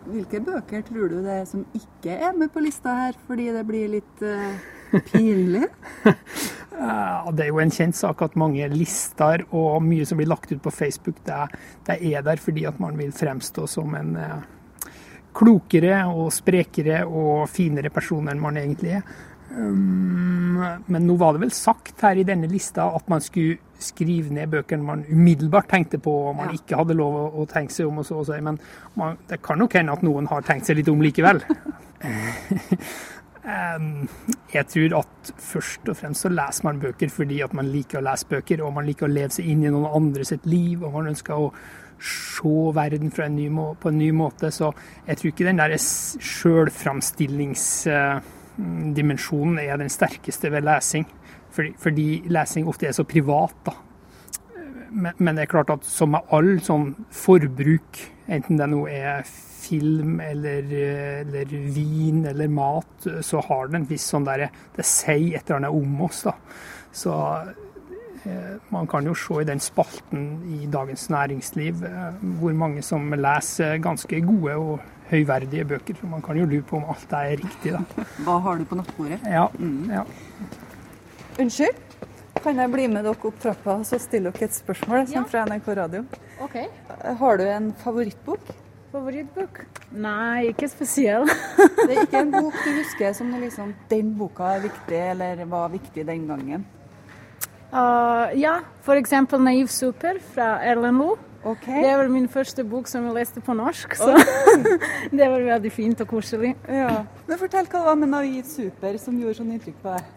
Hvilke 0.05 0.41
bøker 0.45 0.83
tror 0.85 1.09
du 1.09 1.19
det 1.25 1.39
er 1.41 1.45
som 1.49 1.63
ikke 1.73 2.13
er 2.13 2.35
med 2.37 2.51
på 2.53 2.61
lista 2.61 2.93
her, 2.93 3.17
fordi 3.27 3.49
det 3.55 3.63
blir 3.65 3.89
litt 3.95 4.25
uh, 4.25 4.99
pinlig? 5.09 5.65
det 7.35 7.45
er 7.45 7.49
jo 7.49 7.61
en 7.63 7.73
kjent 7.73 7.97
sak 7.97 8.21
at 8.21 8.37
mange 8.37 8.67
lister 8.73 9.45
og 9.49 9.79
mye 9.85 10.05
som 10.05 10.19
blir 10.21 10.29
lagt 10.29 10.51
ut 10.53 10.61
på 10.61 10.73
Facebook, 10.73 11.21
det, 11.25 11.39
det 11.87 11.97
er 12.11 12.25
der 12.25 12.41
fordi 12.41 12.67
at 12.69 12.77
man 12.83 12.99
vil 12.99 13.15
fremstå 13.15 13.65
som 13.71 13.97
en 13.97 14.13
uh, 14.19 14.43
klokere 15.35 16.03
og 16.11 16.29
sprekere 16.33 17.03
og 17.05 17.47
finere 17.51 17.91
person 17.93 18.29
enn 18.31 18.41
man 18.41 18.61
egentlig 18.61 18.99
er. 18.99 19.07
Um, 19.55 20.59
men 20.91 21.05
nå 21.07 21.15
var 21.15 21.35
det 21.35 21.45
vel 21.45 21.53
sagt 21.55 22.01
her 22.03 22.19
i 22.19 22.25
denne 22.27 22.49
lista 22.51 22.89
at 22.97 23.07
man 23.11 23.23
skulle 23.23 23.57
skrive 23.79 24.33
ned 24.33 24.51
bøkene 24.51 24.83
man 24.83 25.03
umiddelbart 25.07 25.69
tenkte 25.71 25.99
på, 26.01 26.11
og 26.29 26.35
man 26.35 26.51
ja. 26.51 26.59
ikke 26.59 26.79
hadde 26.79 26.97
lov 26.97 27.17
å, 27.27 27.45
tenke 27.49 27.75
seg 27.75 27.89
om. 27.89 28.01
og 28.01 28.07
så 28.07 28.19
og 28.19 28.27
så, 28.27 28.39
Men 28.43 28.59
man, 28.99 29.17
det 29.29 29.41
kan 29.45 29.59
nok 29.59 29.77
hende 29.77 29.95
at 29.95 30.03
noen 30.05 30.27
har 30.31 30.45
tenkt 30.47 30.67
seg 30.67 30.79
litt 30.79 30.91
om 30.91 31.03
likevel. 31.03 31.41
um, 33.45 34.07
jeg 34.55 34.67
tror 34.73 34.99
at 35.01 35.33
først 35.47 35.91
og 35.91 35.99
fremst 36.01 36.27
så 36.27 36.33
leser 36.33 36.67
man 36.67 36.83
bøker 36.83 37.11
fordi 37.11 37.41
at 37.45 37.55
man 37.55 37.71
liker 37.71 38.01
å 38.01 38.05
lese 38.09 38.29
bøker, 38.31 38.63
og 38.63 38.75
man 38.75 38.87
liker 38.87 39.07
å 39.07 39.13
leve 39.15 39.33
seg 39.37 39.51
inn 39.51 39.65
i 39.65 39.73
noen 39.73 39.91
andre 39.91 40.27
sitt 40.27 40.47
liv, 40.49 40.83
og 40.83 40.95
man 40.99 41.11
ønsker 41.13 41.35
å 41.35 41.51
se 42.05 42.55
verden 42.75 43.11
en 43.23 43.35
ny, 43.35 43.49
på 43.79 43.89
en 43.89 43.97
ny 43.97 44.11
måte. 44.11 44.51
Så 44.51 44.71
jeg 45.07 45.17
tror 45.17 45.31
ikke 45.31 45.51
den 45.51 45.61
der 45.63 45.77
sjølframstillings... 45.79 47.67
Uh, 48.59 48.91
dimensjonen 48.95 49.59
er 49.63 49.79
den 49.81 49.91
sterkeste 49.91 50.51
ved 50.53 50.65
lesing. 50.67 51.07
Fordi, 51.55 51.73
fordi 51.79 52.07
lesing 52.31 52.67
ofte 52.67 52.89
er 52.89 52.95
så 52.95 53.05
privat. 53.07 53.55
da. 53.65 53.75
Men, 54.91 55.11
men, 55.17 55.35
det 55.35 55.45
er 55.45 55.51
klart 55.51 55.73
at 55.73 55.87
som 55.87 56.13
med 56.15 56.31
all 56.35 56.55
sånn 56.63 56.93
forbruk, 57.11 57.99
enten 58.31 58.61
det 58.61 58.69
nå 58.71 58.85
er 58.87 59.25
film 59.65 60.19
eller, 60.23 60.69
eller, 61.25 61.51
vin 61.73 62.23
eller 62.29 62.51
mat, 62.53 63.07
så 63.25 63.41
har 63.47 63.67
det 63.67 63.79
en 63.81 63.87
viss 63.89 64.05
sånn 64.13 64.27
derre 64.27 64.51
Det 64.75 64.85
sier 64.85 65.39
et 65.39 65.49
eller 65.49 65.63
annet 65.63 65.77
om 65.79 66.03
oss, 66.05 66.21
da. 66.27 66.35
Så 66.95 67.15
Eh, 68.25 68.57
Man 68.69 68.87
kan 68.87 69.05
jo 69.05 69.13
se 69.15 69.41
i 69.41 69.45
den 69.45 69.59
spalten 69.59 70.41
i 70.49 70.65
Dagens 70.71 71.09
Næringsliv 71.09 71.83
eh, 71.85 72.13
hvor 72.39 72.53
mange 72.53 72.81
som 72.81 73.13
leser 73.13 73.77
ganske 73.77 74.21
gode 74.25 74.55
og 74.55 74.79
høyverdige 75.11 75.65
bøker. 75.69 75.97
Så 75.99 76.09
man 76.09 76.23
kan 76.25 76.37
jo 76.39 76.47
lure 76.49 76.65
på 76.65 76.79
om 76.79 76.89
alt 76.93 77.15
er 77.17 77.37
riktig, 77.41 77.73
da. 77.75 77.81
Hva 78.25 78.39
har 78.47 78.59
du 78.59 78.67
på 78.69 78.79
nattbordet? 78.79 79.21
Ja, 79.29 79.47
ja. 79.91 80.05
Unnskyld? 81.39 81.81
Kan 82.43 82.59
jeg 82.61 82.69
bli 82.69 82.85
med 82.91 83.07
dere 83.07 83.15
opp 83.15 83.39
trappa 83.41 83.79
og 83.79 83.87
så 83.87 83.97
stille 84.01 84.29
dere 84.29 84.49
et 84.49 84.53
spørsmål 84.53 85.07
som 85.09 85.25
fra 85.29 85.45
NRK 85.49 85.71
Radio? 85.79 86.03
Okay. 86.45 86.67
Har 87.19 87.39
du 87.39 87.45
en 87.47 87.71
favorittbok? 87.81 88.51
Favorittbok? 88.93 89.63
Nei, 89.91 90.51
ikke 90.51 90.69
spesiell. 90.71 91.25
Det 91.87 91.89
er 91.89 92.03
ikke 92.03 92.21
en 92.21 92.33
bok 92.35 92.55
du 92.61 92.69
husker 92.77 93.15
som 93.17 93.33
liksom, 93.41 93.73
den 93.91 94.13
boka 94.19 94.53
er 94.55 94.65
viktig, 94.67 95.01
eller 95.15 95.41
var 95.51 95.73
viktig 95.73 96.05
den 96.07 96.27
gangen? 96.29 96.65
Uh, 97.75 98.31
ja, 98.39 98.59
for 98.85 98.95
eksempel 98.95 99.41
'Naiv 99.41 99.67
super' 99.67 100.21
fra 100.33 100.61
Erlend 100.63 101.01
Loe. 101.45 101.57
Det 101.61 101.93
var 101.97 102.07
min 102.09 102.27
første 102.31 102.63
bok 102.65 102.87
som 102.89 103.05
jeg 103.05 103.13
leste 103.19 103.41
på 103.45 103.53
norsk, 103.53 103.95
så 103.99 104.15
det 105.19 105.29
var 105.29 105.43
veldig 105.45 105.71
fint 105.71 106.01
og 106.01 106.09
koselig. 106.09 106.55
Ja. 106.65 107.03
Men 107.27 107.41
fortell 107.41 107.67
hva 107.69 107.79
det 107.79 107.87
var 107.91 107.99
med 108.01 108.09
Navi 108.09 108.41
super' 108.41 108.97
som 109.01 109.19
gjorde 109.21 109.37
sånn 109.39 109.51
inntrykk 109.53 109.77
på 109.83 109.93
deg? 109.93 110.13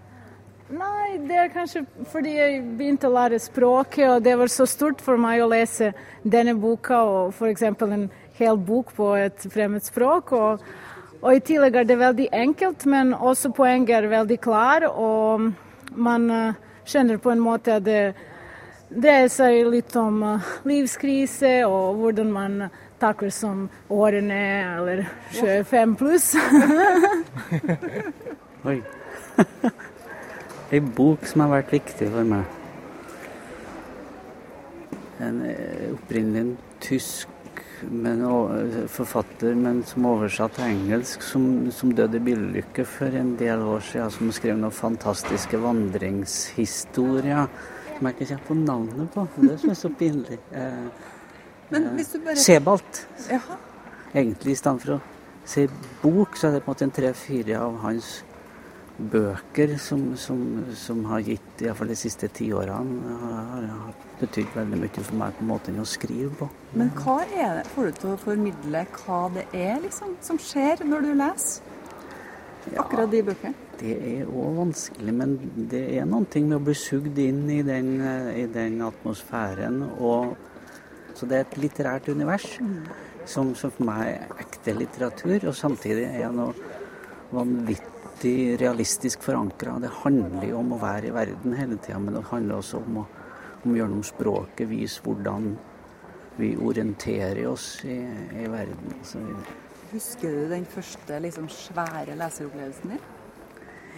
Nei, 0.68 1.16
det 1.24 1.36
er 1.40 1.52
kanskje 1.52 1.84
fordi 2.12 2.34
jeg 2.36 2.60
begynte 2.76 3.08
å 3.08 3.14
lære 3.14 3.40
språket, 3.40 4.04
og 4.08 4.24
det 4.24 4.34
var 4.36 4.50
så 4.52 4.66
stort 4.68 5.00
for 5.04 5.20
meg 5.20 5.40
å 5.40 5.48
lese 5.48 5.94
denne 6.24 6.52
boka 6.60 7.00
og 7.08 7.32
f.eks. 7.32 7.62
en 7.64 8.08
hel 8.36 8.60
bok 8.60 8.92
på 8.96 9.14
et 9.16 9.48
fremmed 9.52 9.84
språk. 9.84 10.32
Og, 10.36 10.64
og 11.22 11.30
i 11.32 11.44
tillegg 11.44 11.76
er 11.76 11.88
det 11.88 11.96
veldig 12.00 12.28
enkelt, 12.36 12.84
men 12.84 13.14
også 13.16 13.52
poenget 13.56 13.96
er 13.96 14.10
veldig 14.12 14.40
klar, 14.44 14.88
og 14.92 15.48
man 15.96 16.28
eh, 16.30 16.58
skjønner 16.88 17.20
på 17.20 17.32
en 17.32 17.42
måte 17.42 17.78
at 17.80 17.88
det 17.88 18.02
dreier 18.88 19.28
seg 19.32 19.66
litt 19.70 19.96
om 19.98 20.22
eh, 20.24 20.52
livskrise 20.68 21.60
og 21.68 22.00
hvordan 22.00 22.30
man 22.32 22.60
takler 22.98 23.30
som 23.34 23.68
årene 23.94 24.42
eller 24.78 25.04
25 25.36 25.96
pluss. 26.00 26.32
Oi. 28.68 28.80
Ei 30.68 30.80
bok 30.82 31.26
som 31.28 31.44
har 31.44 31.52
vært 31.60 31.74
viktig 31.78 32.08
for 32.12 32.26
meg. 32.28 32.44
En 35.22 35.42
eh, 35.46 35.92
opprinnelig 35.94 36.56
tysk 36.82 37.34
men, 37.86 38.24
forfatter, 38.90 39.54
men 39.54 39.84
som 39.86 40.06
oversatt 40.10 40.56
til 40.56 40.66
engelsk, 40.66 41.22
som, 41.22 41.70
som 41.70 41.92
døde 41.94 42.18
i 42.18 42.24
bilulykke 42.26 42.82
for 42.88 43.14
en 43.14 43.36
del 43.38 43.62
år 43.62 43.84
siden, 43.86 44.10
som 44.10 44.32
skrev 44.34 44.58
noen 44.58 44.74
fantastiske 44.74 45.60
vandringshistorier 45.62 47.46
jeg 48.06 48.14
ikke 48.16 48.28
kjent 48.32 48.46
på 48.46 48.54
navnet 48.54 49.10
på. 49.14 49.26
Det 49.42 49.58
er 49.58 49.74
så 49.74 49.90
pinlig. 49.90 50.38
Eh, 50.52 50.86
bare 51.70 52.36
Sebalt. 52.36 53.06
Jaha. 53.30 53.58
Egentlig, 54.14 54.52
i 54.52 54.58
stedet 54.58 54.82
for 54.84 54.96
å 54.96 55.00
si 55.48 55.66
bok, 56.02 56.36
så 56.36 56.48
er 56.48 56.56
det 56.56 56.64
på 56.64 56.70
en 56.70 56.74
måte 56.74 56.86
en 56.86 56.94
tre-fire 56.96 57.58
av 57.60 57.76
hans 57.82 58.22
bøker 58.98 59.76
som, 59.78 60.16
som, 60.16 60.40
som 60.74 61.04
har 61.06 61.22
gitt, 61.22 61.62
iallfall 61.62 61.92
de 61.92 61.96
siste 61.98 62.28
ti 62.34 62.48
årene, 62.56 63.18
har, 63.22 63.68
har 63.70 63.92
betydd 64.18 64.50
veldig 64.56 64.80
mye 64.82 65.04
for 65.04 65.20
meg 65.20 65.36
på 65.38 65.46
måten 65.46 65.78
å 65.78 65.86
skrive 65.86 66.32
på. 66.40 66.48
Men 66.74 66.90
hva 66.98 67.20
er 67.28 67.60
det, 67.60 67.68
får 67.74 67.88
du 67.88 68.00
til 68.00 68.10
å 68.14 68.18
formidle 68.24 68.84
hva 68.98 69.20
det 69.36 69.46
er 69.54 69.78
liksom, 69.84 70.16
som 70.24 70.40
skjer 70.42 70.82
når 70.88 71.06
du 71.06 71.14
leser 71.20 72.76
akkurat 72.76 73.10
de 73.12 73.22
bøkene? 73.30 73.67
Det 73.78 73.94
er 73.94 74.26
òg 74.26 74.56
vanskelig, 74.58 75.12
men 75.14 75.36
det 75.70 75.84
er 76.00 76.06
noen 76.08 76.26
ting 76.30 76.48
med 76.48 76.58
å 76.58 76.64
bli 76.66 76.74
sugd 76.78 77.18
inn 77.22 77.44
i 77.52 77.60
den, 77.66 77.92
i 78.34 78.46
den 78.50 78.80
atmosfæren. 78.82 79.84
Og, 80.02 80.34
så 81.14 81.28
det 81.28 81.38
er 81.38 81.46
et 81.46 81.60
litterært 81.62 82.10
univers 82.10 82.48
som, 83.28 83.52
som 83.54 83.70
for 83.70 83.86
meg 83.86 84.08
er 84.16 84.42
ekte 84.42 84.74
litteratur, 84.74 85.50
og 85.50 85.56
samtidig 85.56 86.08
er 86.08 86.34
noe 86.34 86.54
vanvittig 87.30 88.56
realistisk 88.60 89.22
forankra. 89.26 89.76
Det 89.82 89.92
handler 90.00 90.48
jo 90.50 90.58
om 90.62 90.74
å 90.74 90.80
være 90.82 91.10
i 91.10 91.14
verden 91.14 91.56
hele 91.58 91.78
tida, 91.78 92.00
men 92.02 92.18
det 92.18 92.26
handler 92.32 92.58
også 92.58 92.82
om 92.82 93.02
å, 93.02 93.06
om 93.62 93.72
å 93.72 93.78
gjøre 93.78 93.92
noe 93.92 94.02
om 94.02 94.08
språket, 94.10 94.66
vise 94.70 95.04
hvordan 95.04 95.52
vi 96.38 96.52
orienterer 96.56 97.46
oss 97.50 97.72
i, 97.84 97.98
i 98.38 98.50
verden. 98.50 98.98
Så 99.06 99.22
Husker 99.88 100.34
du 100.34 100.50
den 100.50 100.66
første 100.68 101.16
liksom, 101.24 101.48
svære 101.50 102.16
leseropplevelsen 102.18 102.92
din? 102.92 103.06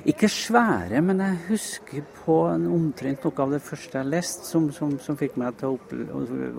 Ikke 0.08 0.30
svære, 0.32 1.02
men 1.04 1.20
jeg 1.20 1.38
husker 1.50 2.04
på 2.22 2.36
en 2.48 2.64
omtrent 2.72 3.24
noe 3.26 3.44
av 3.44 3.50
det 3.52 3.60
første 3.60 3.98
jeg 4.00 4.08
leste, 4.08 4.46
som, 4.48 4.70
som, 4.72 4.94
som 5.02 5.18
fikk 5.20 5.36
meg 5.40 5.58
til 5.60 5.74
å 5.74 5.76
opp, 5.76 5.92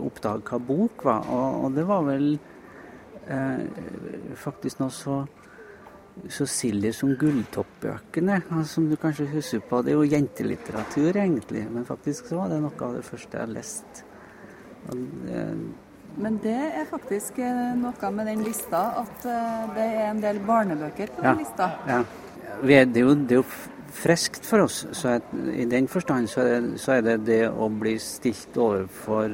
oppdage 0.06 0.46
hva 0.52 0.60
bok 0.62 1.06
var. 1.08 1.26
Og, 1.26 1.66
og 1.66 1.78
det 1.78 1.86
var 1.90 2.06
vel 2.06 2.28
eh, 3.26 3.64
faktisk 4.38 4.84
noe 4.84 4.94
så, 4.94 5.18
så 6.30 6.46
silly 6.46 6.94
som 6.94 7.16
Gulltoppbøkene, 7.18 8.44
altså, 8.44 8.76
som 8.76 8.90
du 8.92 8.98
kanskje 9.02 9.32
husker 9.34 9.66
på. 9.66 9.82
Det 9.82 9.96
er 9.96 9.98
jo 9.98 10.12
jentelitteratur, 10.14 11.12
egentlig, 11.16 11.66
men 11.74 11.88
faktisk 11.90 12.30
så 12.30 12.44
var 12.44 12.54
det 12.54 12.62
noe 12.62 12.78
av 12.78 13.00
det 13.00 13.06
første 13.10 13.42
jeg 13.42 13.56
leste. 13.58 14.10
Det, 14.92 15.46
Men 16.22 16.38
det 16.44 16.60
er 16.76 16.90
faktisk 16.90 17.42
eh, 17.42 17.72
noe 17.80 18.14
med 18.14 18.30
den 18.30 18.46
lista, 18.46 18.92
at 19.02 19.26
eh, 19.26 19.70
det 19.78 19.94
er 19.96 20.10
en 20.12 20.22
del 20.22 20.46
barnebøker 20.46 21.16
på 21.16 21.26
den 21.26 21.42
lista. 21.42 21.74
Ja. 21.90 22.04
Vi 22.64 22.76
er, 22.78 22.86
det, 22.86 23.02
er 23.02 23.08
jo, 23.08 23.16
det 23.16 23.38
er 23.38 23.42
jo 23.42 23.46
friskt 24.02 24.46
for 24.48 24.66
oss. 24.66 24.84
Så 24.98 25.16
at, 25.18 25.34
I 25.54 25.66
den 25.70 25.88
forstand 25.92 26.30
så 26.32 26.44
er, 26.44 26.62
det, 26.62 26.80
så 26.82 26.98
er 26.98 27.06
det 27.06 27.18
det 27.28 27.42
å 27.50 27.70
bli 27.70 27.98
stilt 28.02 28.58
overfor 28.58 29.32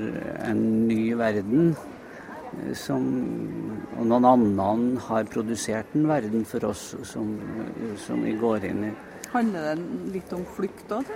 en 0.47 0.63
ny 0.87 1.13
verden 1.19 1.71
eh, 1.73 2.73
som 2.77 3.07
Og 3.97 4.05
noen 4.05 4.27
annen 4.29 4.99
har 5.07 5.25
produsert 5.31 5.95
en 5.97 6.05
verden 6.09 6.45
for 6.45 6.69
oss 6.69 6.91
som, 7.07 7.31
som 7.97 8.21
vi 8.21 8.35
går 8.37 8.67
inn 8.69 8.83
i. 8.91 8.93
Handler 9.33 9.71
det 9.71 10.13
litt 10.13 10.33
om 10.37 10.45
flukt 10.55 10.91
òg? 10.93 11.09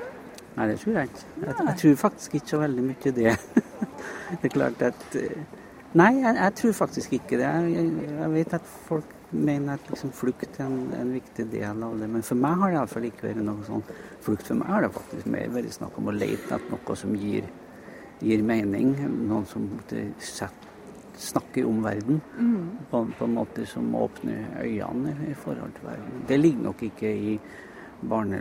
Nei, 0.58 0.67
det 0.67 0.79
tror 0.81 0.98
jeg 0.98 1.12
ikke. 1.12 1.25
Jeg, 1.46 1.55
jeg 1.67 1.75
tror 1.81 1.98
faktisk 2.01 2.36
ikke 2.36 2.51
så 2.51 2.60
veldig 2.60 2.84
mye 2.89 3.13
det. 3.15 3.36
det 4.41 4.50
er 4.50 4.55
klart 4.58 4.88
at 4.89 5.17
eh, 5.20 5.60
Nei, 5.91 6.13
jeg, 6.22 6.36
jeg 6.39 6.55
tror 6.55 6.75
faktisk 6.75 7.13
ikke 7.17 7.38
det. 7.39 7.48
Jeg, 7.48 7.72
jeg, 7.75 8.12
jeg 8.15 8.31
vet 8.31 8.53
at 8.55 8.67
folk 8.88 9.17
mener 9.31 9.73
at 9.77 9.89
liksom 9.89 10.11
flukt 10.15 10.59
er 10.59 10.65
en, 10.67 10.93
en 10.97 11.13
viktig 11.15 11.45
del 11.51 11.83
av 11.83 11.97
det, 12.00 12.07
men 12.11 12.23
for 12.25 12.35
meg 12.39 12.57
har 12.59 12.71
det 12.73 12.79
iallfall 12.79 13.07
ikke 13.09 13.29
vært 13.29 13.43
noe 13.45 13.63
sånn 13.67 13.83
flukt. 14.21 14.47
For 14.47 14.59
meg 14.59 14.67
har 14.73 14.85
det 14.85 14.91
faktisk 14.97 15.29
mer 15.31 15.53
vært 15.55 15.77
snakk 15.77 15.97
om 16.01 16.11
å 16.11 16.15
lete 16.15 16.55
etter 16.57 16.73
noe 16.73 16.97
som 17.00 17.15
gir, 17.15 17.47
gir 18.21 18.43
mening. 18.45 18.93
Noen 19.29 19.47
som 19.50 19.69
setter, 20.19 20.67
snakker 21.21 21.67
om 21.69 21.83
verden 21.83 22.21
Mm. 22.38 22.69
på, 22.89 23.01
på 23.17 23.25
en 23.27 23.33
måte 23.35 23.65
som 23.69 23.91
åpner 23.95 24.55
øynene 24.63 25.11
i 25.29 25.33
forhold 25.38 25.75
til 25.75 25.85
verden. 25.85 26.23
Det 26.27 26.39
ligger 26.39 26.63
nok 26.69 26.81
ikke 26.88 27.11
i 27.11 27.35
barne... 28.01 28.39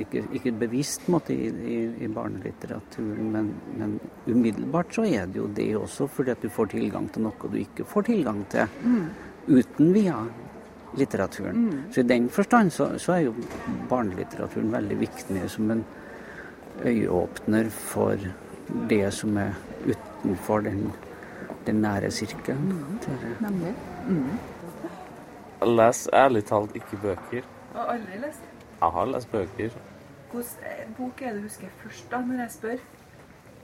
Ikke, 0.00 0.22
ikke 0.32 0.52
bevisst 0.52 1.06
måte 1.12 1.34
i, 1.34 1.48
i, 1.48 1.76
i 2.04 2.08
barnelitteraturen, 2.08 3.30
men, 3.32 3.50
men 3.76 3.98
umiddelbart 4.26 4.92
så 4.96 5.04
er 5.04 5.26
det 5.26 5.40
jo 5.40 5.46
det 5.56 5.68
også, 5.76 6.06
fordi 6.08 6.30
at 6.34 6.42
du 6.42 6.48
får 6.52 6.70
tilgang 6.72 7.08
til 7.12 7.26
noe 7.26 7.50
du 7.52 7.58
ikke 7.60 7.84
får 7.88 8.08
tilgang 8.12 8.44
til 8.52 8.68
Mm. 8.84 9.06
Uten 9.46 9.92
via 9.92 10.26
litteraturen. 10.96 11.56
Mm. 11.68 11.92
Så 11.92 12.00
i 12.00 12.02
den 12.02 12.28
forstand 12.28 12.72
så, 12.72 12.88
så 12.98 13.12
er 13.12 13.26
jo 13.26 13.34
barnelitteraturen 13.90 14.72
veldig 14.72 14.98
viktig 15.00 15.44
som 15.52 15.70
en 15.70 15.84
øyeåpner 16.84 17.70
for 17.70 18.20
det 18.90 19.10
som 19.14 19.36
er 19.40 19.54
utenfor 19.86 20.64
den, 20.66 20.92
den 21.66 21.82
nære 21.84 22.10
sirkelen. 22.10 22.98
jeg. 23.06 23.36
Nemlig. 23.40 23.74
Jeg 25.60 25.68
leser 25.68 26.14
ærlig 26.14 26.44
talt 26.44 26.76
ikke 26.76 27.00
bøker. 27.02 27.46
Har 27.74 27.94
aldri 27.94 28.20
lest. 28.20 28.52
Jeg 28.80 28.90
har 28.98 29.06
lest 29.12 29.32
bøker. 29.32 29.80
Hvilken 30.32 30.94
bok 30.98 31.22
er 31.22 31.32
det 31.32 31.42
du 31.42 31.46
husker 31.46 31.72
først, 31.82 32.10
da, 32.10 32.20
når 32.20 32.42
jeg 32.42 32.50
spør? 32.50 32.78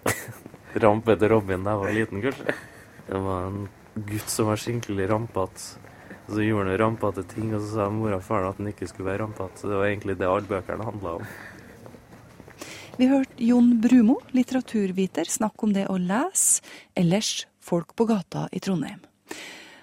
Rampete 0.83 1.29
Robin 1.29 1.65
da 1.65 1.75
jeg 1.75 1.81
var 1.83 1.97
liten, 1.99 2.23
kanskje. 2.23 2.55
Det 3.09 3.21
var 3.27 3.47
en 3.51 3.69
gutt 3.95 4.29
som 4.31 4.51
var 4.51 4.61
skikkelig 4.61 5.09
rampete. 5.11 5.89
Så 6.29 6.45
gjorde 6.45 6.71
han 6.71 6.79
rampete 6.81 7.25
ting, 7.29 7.51
og 7.55 7.61
så 7.63 7.75
sa 7.75 7.89
mora 7.93 8.21
og 8.21 8.27
faren 8.27 8.53
at 8.53 8.61
han 8.61 8.71
ikke 8.71 8.89
skulle 8.89 9.11
være 9.11 9.25
rampete. 9.25 9.67
Det 9.67 9.79
var 9.81 9.89
egentlig 9.89 10.19
det 10.21 10.29
alle 10.29 10.49
bøkene 10.49 10.87
handla 10.87 11.17
om. 11.21 11.33
Vi 12.99 13.09
hørte 13.09 13.41
Jon 13.41 13.71
Brumo, 13.81 14.19
litteraturviter, 14.37 15.29
snakke 15.29 15.67
om 15.67 15.73
det 15.73 15.87
å 15.89 15.97
lese, 16.01 16.61
ellers 16.95 17.47
folk 17.63 17.95
på 17.97 18.07
gata 18.11 18.47
i 18.53 18.61
Trondheim. 18.61 19.01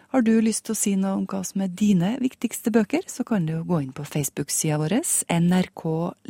Har 0.09 0.23
du 0.25 0.31
lyst 0.41 0.65
til 0.65 0.73
å 0.73 0.77
si 0.77 0.95
noe 0.97 1.17
om 1.19 1.25
hva 1.29 1.43
som 1.45 1.61
er 1.61 1.73
dine 1.73 2.15
viktigste 2.21 2.71
bøker, 2.73 3.05
så 3.05 3.25
kan 3.25 3.45
du 3.45 3.59
gå 3.65 3.81
inn 3.83 3.91
på 3.93 4.05
Facebook-sida 4.05 4.79
vår, 4.81 4.95
NRK 5.29 5.83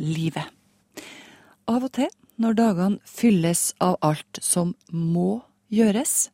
Livet. 0.04 0.50
Av 1.70 1.84
og 1.86 1.92
til, 1.96 2.10
når 2.40 2.58
dagene 2.58 3.00
fylles 3.08 3.70
av 3.80 3.96
alt 4.04 4.40
som 4.44 4.74
må 4.92 5.42
gjøres, 5.72 6.28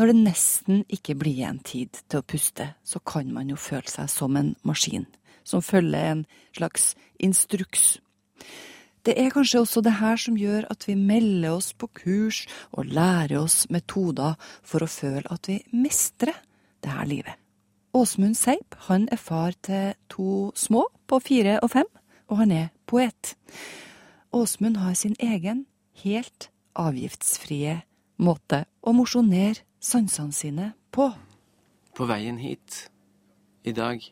når 0.00 0.14
det 0.14 0.20
nesten 0.22 0.78
ikke 0.88 1.12
blir 1.20 1.34
igjen 1.36 1.58
tid 1.60 1.98
til 2.08 2.22
å 2.22 2.24
puste, 2.24 2.70
så 2.80 3.02
kan 3.04 3.28
man 3.36 3.50
jo 3.52 3.58
føle 3.60 3.90
seg 3.90 4.08
som 4.08 4.38
en 4.40 4.54
maskin, 4.64 5.04
som 5.44 5.60
følger 5.60 6.14
en 6.14 6.22
slags 6.56 6.94
instruks. 7.20 7.98
Det 9.04 9.12
er 9.20 9.28
kanskje 9.34 9.60
også 9.60 9.82
det 9.84 9.98
her 9.98 10.16
som 10.20 10.40
gjør 10.40 10.64
at 10.72 10.88
vi 10.88 10.96
melder 10.96 11.52
oss 11.58 11.74
på 11.76 11.90
kurs 12.00 12.46
og 12.72 12.88
lærer 12.88 13.42
oss 13.42 13.66
metoder 13.68 14.40
for 14.64 14.80
å 14.80 14.88
føle 14.88 15.28
at 15.28 15.52
vi 15.52 15.60
mestrer 15.76 16.40
det 16.80 16.96
her 16.96 17.08
livet. 17.08 17.36
Åsmund 17.92 18.40
Seip 18.40 18.80
han 18.88 19.04
er 19.12 19.20
far 19.20 19.52
til 19.60 19.92
to 20.08 20.48
små 20.56 20.86
på 21.12 21.20
fire 21.20 21.58
og 21.60 21.74
fem, 21.76 21.88
og 22.32 22.40
han 22.40 22.56
er 22.56 22.68
poet. 22.88 23.34
Åsmund 24.32 24.80
har 24.80 24.96
sin 24.96 25.18
egen, 25.20 25.66
helt 26.04 26.48
avgiftsfrie 26.72 27.82
måte 28.16 28.64
å 28.80 28.96
mosjonere 28.96 29.68
sansene 29.80 30.36
sine 30.36 30.70
på. 30.92 31.08
På 31.96 32.06
veien 32.08 32.38
hit 32.40 32.86
i 33.66 33.72
dag 33.76 34.04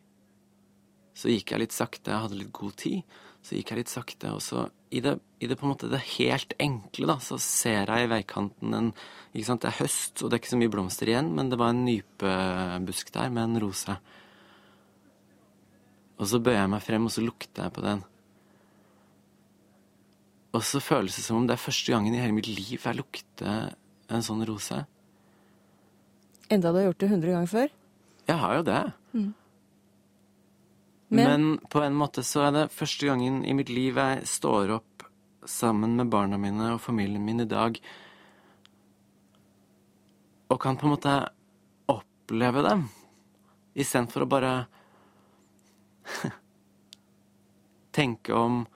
så 1.18 1.30
gikk 1.32 1.52
jeg 1.52 1.64
litt 1.64 1.74
sakte, 1.74 2.12
jeg 2.12 2.24
hadde 2.24 2.38
litt 2.38 2.54
god 2.54 2.76
tid. 2.78 3.16
Så 3.42 3.56
gikk 3.56 3.72
jeg 3.72 3.80
litt 3.80 3.90
sakte, 3.90 4.32
og 4.34 4.42
så 4.42 4.66
i 4.94 5.00
det, 5.04 5.14
i 5.42 5.48
det 5.48 5.56
på 5.58 5.66
en 5.66 5.72
måte 5.72 5.90
det 5.90 6.00
helt 6.16 6.54
enkle, 6.62 7.08
da, 7.10 7.16
så 7.22 7.38
ser 7.42 7.90
jeg 7.90 8.06
i 8.06 8.10
veikanten 8.10 8.74
en 8.74 8.90
ikke 9.32 9.46
sant, 9.46 9.62
Det 9.62 9.70
er 9.70 9.80
høst, 9.82 10.22
og 10.22 10.28
det 10.28 10.36
er 10.36 10.42
ikke 10.42 10.52
så 10.52 10.60
mye 10.60 10.72
blomster 10.72 11.10
igjen, 11.10 11.32
men 11.36 11.50
det 11.52 11.58
var 11.60 11.74
en 11.74 11.84
nypebusk 11.86 13.12
der 13.14 13.32
med 13.34 13.44
en 13.44 13.62
rose. 13.62 13.96
Og 16.18 16.30
så 16.30 16.40
bøyer 16.42 16.62
jeg 16.64 16.72
meg 16.74 16.86
frem, 16.86 17.06
og 17.06 17.14
så 17.14 17.24
lukter 17.24 17.66
jeg 17.66 17.74
på 17.76 17.84
den. 17.84 18.04
Og 20.56 20.64
så 20.66 20.80
føles 20.82 21.18
det 21.18 21.26
som 21.26 21.38
om 21.38 21.46
det 21.46 21.54
er 21.54 21.62
første 21.62 21.92
gangen 21.92 22.14
i 22.16 22.22
hele 22.22 22.34
mitt 22.34 22.48
liv 22.50 22.78
jeg 22.80 22.98
lukter 22.98 23.74
en 24.08 24.24
sånn 24.24 24.46
rose. 24.48 24.80
Enda 26.48 26.72
du 26.72 26.78
har 26.80 26.88
gjort 26.88 27.02
det 27.02 27.10
100 27.10 27.34
ganger 27.34 27.52
før? 27.52 27.72
Jeg 28.28 28.36
har 28.42 28.56
jo 28.56 28.64
det. 28.66 28.82
Mm. 29.12 29.34
Men, 31.08 31.24
Men 31.24 31.58
på 31.72 31.82
en 31.84 31.96
måte 31.96 32.24
så 32.24 32.46
er 32.48 32.54
det 32.56 32.66
første 32.72 33.08
gangen 33.08 33.40
i 33.44 33.54
mitt 33.56 33.72
liv 33.72 33.96
jeg 33.96 34.26
står 34.28 34.74
opp 34.76 35.06
sammen 35.48 35.96
med 35.96 36.10
barna 36.12 36.36
mine 36.40 36.74
og 36.74 36.82
familien 36.84 37.24
min 37.24 37.40
i 37.40 37.48
dag 37.48 37.78
og 40.48 40.60
kan 40.60 40.76
på 40.76 40.84
en 40.84 40.92
måte 40.92 41.14
oppleve 41.88 42.64
dem 42.66 42.84
istedenfor 43.78 44.24
å 44.24 44.28
bare 44.28 44.52
tenke 47.98 48.36
om 48.36 48.66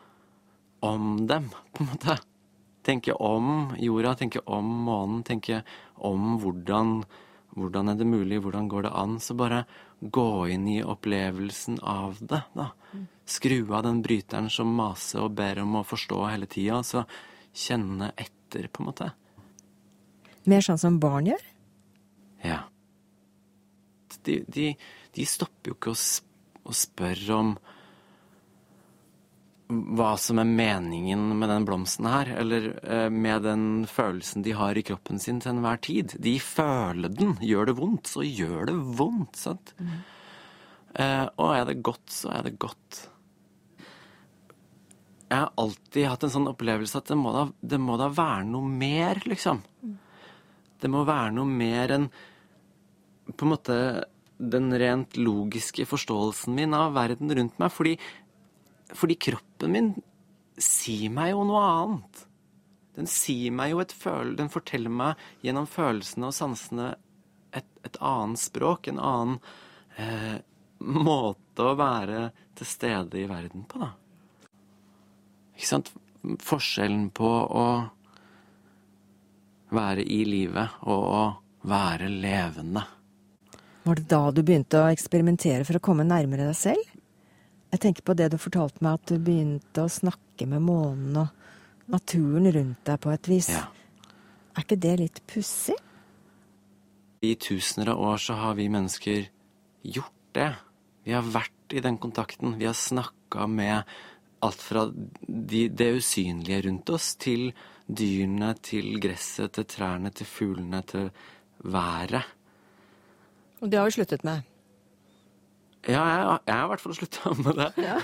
om 0.83 1.27
dem, 1.27 1.45
på 1.73 1.85
en 1.85 1.91
måte. 1.93 2.17
Tenke 2.83 3.13
om 3.15 3.71
jorda, 3.79 4.17
tenke 4.19 4.41
om 4.51 4.67
månen, 4.89 5.21
tenke 5.23 5.61
om 5.95 6.41
hvordan 6.43 7.05
hvordan 7.57 7.93
er 7.93 7.99
det 8.01 8.09
mulig, 8.09 8.41
hvordan 8.43 8.69
går 8.69 8.87
det 8.87 8.93
an? 8.97 9.19
Så 9.21 9.37
bare 9.37 9.65
gå 10.01 10.49
inn 10.55 10.67
i 10.71 10.81
opplevelsen 10.83 11.81
av 11.85 12.19
det, 12.21 12.43
da. 12.57 12.71
Skru 13.29 13.61
av 13.71 13.85
den 13.87 14.01
bryteren 14.03 14.49
som 14.51 14.73
maser 14.77 15.23
og 15.27 15.37
ber 15.39 15.63
om 15.63 15.77
å 15.79 15.87
forstå 15.87 16.21
hele 16.27 16.49
tida, 16.51 16.81
og 16.81 16.89
så 16.89 17.05
kjenne 17.53 18.11
etter, 18.17 18.69
på 18.73 18.83
en 18.83 18.89
måte. 18.89 19.11
Mer 20.49 20.65
sånn 20.65 20.81
som 20.81 20.99
barn 21.03 21.29
gjør? 21.31 21.45
Ja. 22.43 22.63
De, 24.23 24.41
de, 24.49 24.73
de 25.15 25.27
stopper 25.27 25.73
jo 25.73 25.79
ikke 25.79 25.95
å, 25.95 25.99
sp 25.99 26.29
å 26.63 26.75
spørre 26.77 27.35
om 27.35 27.49
hva 29.97 30.13
som 30.21 30.41
er 30.43 30.49
meningen 30.49 31.25
med 31.39 31.51
den 31.51 31.67
blomsten 31.69 32.09
her, 32.11 32.31
eller 32.43 32.69
eh, 32.83 33.09
med 33.13 33.45
den 33.47 33.65
følelsen 33.91 34.45
de 34.47 34.55
har 34.59 34.79
i 34.79 34.85
kroppen 34.87 35.21
sin 35.23 35.41
til 35.43 35.55
enhver 35.55 35.81
tid. 35.83 36.17
De 36.23 36.37
føler 36.43 37.13
den. 37.13 37.37
Gjør 37.43 37.71
det 37.71 37.77
vondt, 37.79 38.11
så 38.13 38.25
gjør 38.27 38.69
det 38.71 38.77
vondt. 38.99 39.39
sant? 39.41 39.75
Mm. 39.79 39.97
Eh, 40.95 41.27
og 41.41 41.55
er 41.57 41.67
det 41.71 41.81
godt, 41.85 42.05
så 42.13 42.33
er 42.37 42.47
det 42.49 42.59
godt. 42.61 43.03
Jeg 45.33 45.39
har 45.39 45.53
alltid 45.57 46.09
hatt 46.11 46.27
en 46.27 46.35
sånn 46.35 46.51
opplevelse 46.51 47.01
at 47.01 47.09
det 47.09 47.17
må 47.17 47.33
da, 47.33 47.47
det 47.65 47.81
må 47.81 47.97
da 48.01 48.11
være 48.13 48.45
noe 48.51 48.69
mer, 48.69 49.23
liksom. 49.25 49.63
Det 50.83 50.91
må 50.93 51.07
være 51.09 51.33
noe 51.39 51.49
mer 51.49 51.95
enn 51.95 52.11
på 53.33 53.47
en 53.47 53.53
måte 53.53 53.77
den 54.43 54.73
rent 54.75 55.17
logiske 55.17 55.87
forståelsen 55.87 56.57
min 56.57 56.75
av 56.75 56.97
verden 56.97 57.31
rundt 57.39 57.59
meg. 57.63 57.73
Fordi, 57.73 57.95
fordi 58.99 59.17
kroppen 59.29 59.73
min 59.73 59.91
sier 60.61 61.13
meg 61.13 61.33
jo 61.33 61.47
noe 61.49 61.63
annet. 61.65 62.27
Den 62.97 63.09
sier 63.09 63.55
meg 63.57 63.73
jo 63.73 63.81
et 63.81 63.95
føl... 63.97 64.35
Den 64.37 64.53
forteller 64.53 64.93
meg 64.93 65.21
gjennom 65.45 65.69
følelsene 65.71 66.29
og 66.29 66.37
sansene 66.37 66.91
et, 67.57 67.69
et 67.87 67.97
annet 68.05 68.41
språk, 68.41 68.89
en 68.89 69.01
annen 69.01 69.39
eh, 69.97 70.39
måte 70.83 71.65
å 71.65 71.77
være 71.79 72.29
til 72.59 72.69
stede 72.69 73.23
i 73.23 73.29
verden 73.31 73.65
på, 73.69 73.81
da. 73.81 73.93
Ikke 75.57 75.69
sant? 75.69 75.93
Forskjellen 76.23 77.09
på 77.17 77.29
å 77.29 77.67
være 79.73 80.05
i 80.05 80.21
livet 80.29 80.83
og 80.85 81.07
å 81.09 81.23
være 81.67 82.11
levende. 82.13 82.85
Var 83.83 83.99
det 83.99 84.07
da 84.11 84.21
du 84.31 84.43
begynte 84.47 84.79
å 84.79 84.91
eksperimentere 84.93 85.65
for 85.67 85.79
å 85.79 85.83
komme 85.83 86.07
nærmere 86.07 86.47
deg 86.51 86.59
selv? 86.59 86.92
Jeg 87.73 87.81
tenker 87.81 88.05
på 88.05 88.17
det 88.17 88.29
du 88.33 88.37
fortalte 88.41 88.85
meg, 88.85 88.99
at 89.01 89.09
du 89.09 89.17
begynte 89.17 89.87
å 89.87 89.93
snakke 89.93 90.45
med 90.49 90.61
månen 90.65 91.17
og 91.23 91.89
naturen 91.93 92.51
rundt 92.53 92.83
deg 92.85 93.01
på 93.01 93.13
et 93.15 93.31
vis. 93.31 93.49
Er 94.53 94.67
ikke 94.67 94.81
det 94.81 94.93
litt 95.01 95.23
pussig? 95.31 95.79
I 97.25 97.33
tusener 97.41 97.95
av 97.95 98.03
år 98.03 98.21
så 98.21 98.37
har 98.37 98.59
vi 98.59 98.69
mennesker 98.73 99.25
gjort 99.89 100.37
det. 100.37 100.51
Vi 101.07 101.15
har 101.17 101.25
vært 101.25 101.73
i 101.73 101.81
den 101.81 101.97
kontakten. 102.03 102.59
Vi 102.61 102.69
har 102.69 102.77
snakka 102.77 103.47
med 103.49 103.89
alt 104.43 104.61
fra 104.61 104.85
de, 104.91 105.69
det 105.69 105.89
usynlige 105.97 106.65
rundt 106.67 106.93
oss 106.93 107.15
til 107.17 107.53
dyrene, 107.87 108.53
til 108.61 108.99
gresset, 109.01 109.55
til 109.57 109.69
trærne, 109.71 110.13
til 110.13 110.29
fuglene, 110.29 110.83
til 110.85 111.09
været. 111.63 112.27
Og 113.63 113.71
det 113.71 113.79
har 113.79 113.89
vi 113.89 113.97
sluttet 113.97 114.27
med. 114.27 114.43
Ja, 115.83 116.03
jeg, 116.07 116.27
jeg 116.47 116.55
har 116.55 116.67
i 116.67 116.71
hvert 116.71 116.83
fall 116.85 116.95
slutta 116.95 117.33
med 117.41 117.57
det. 117.59 117.71
Ja. 117.83 117.97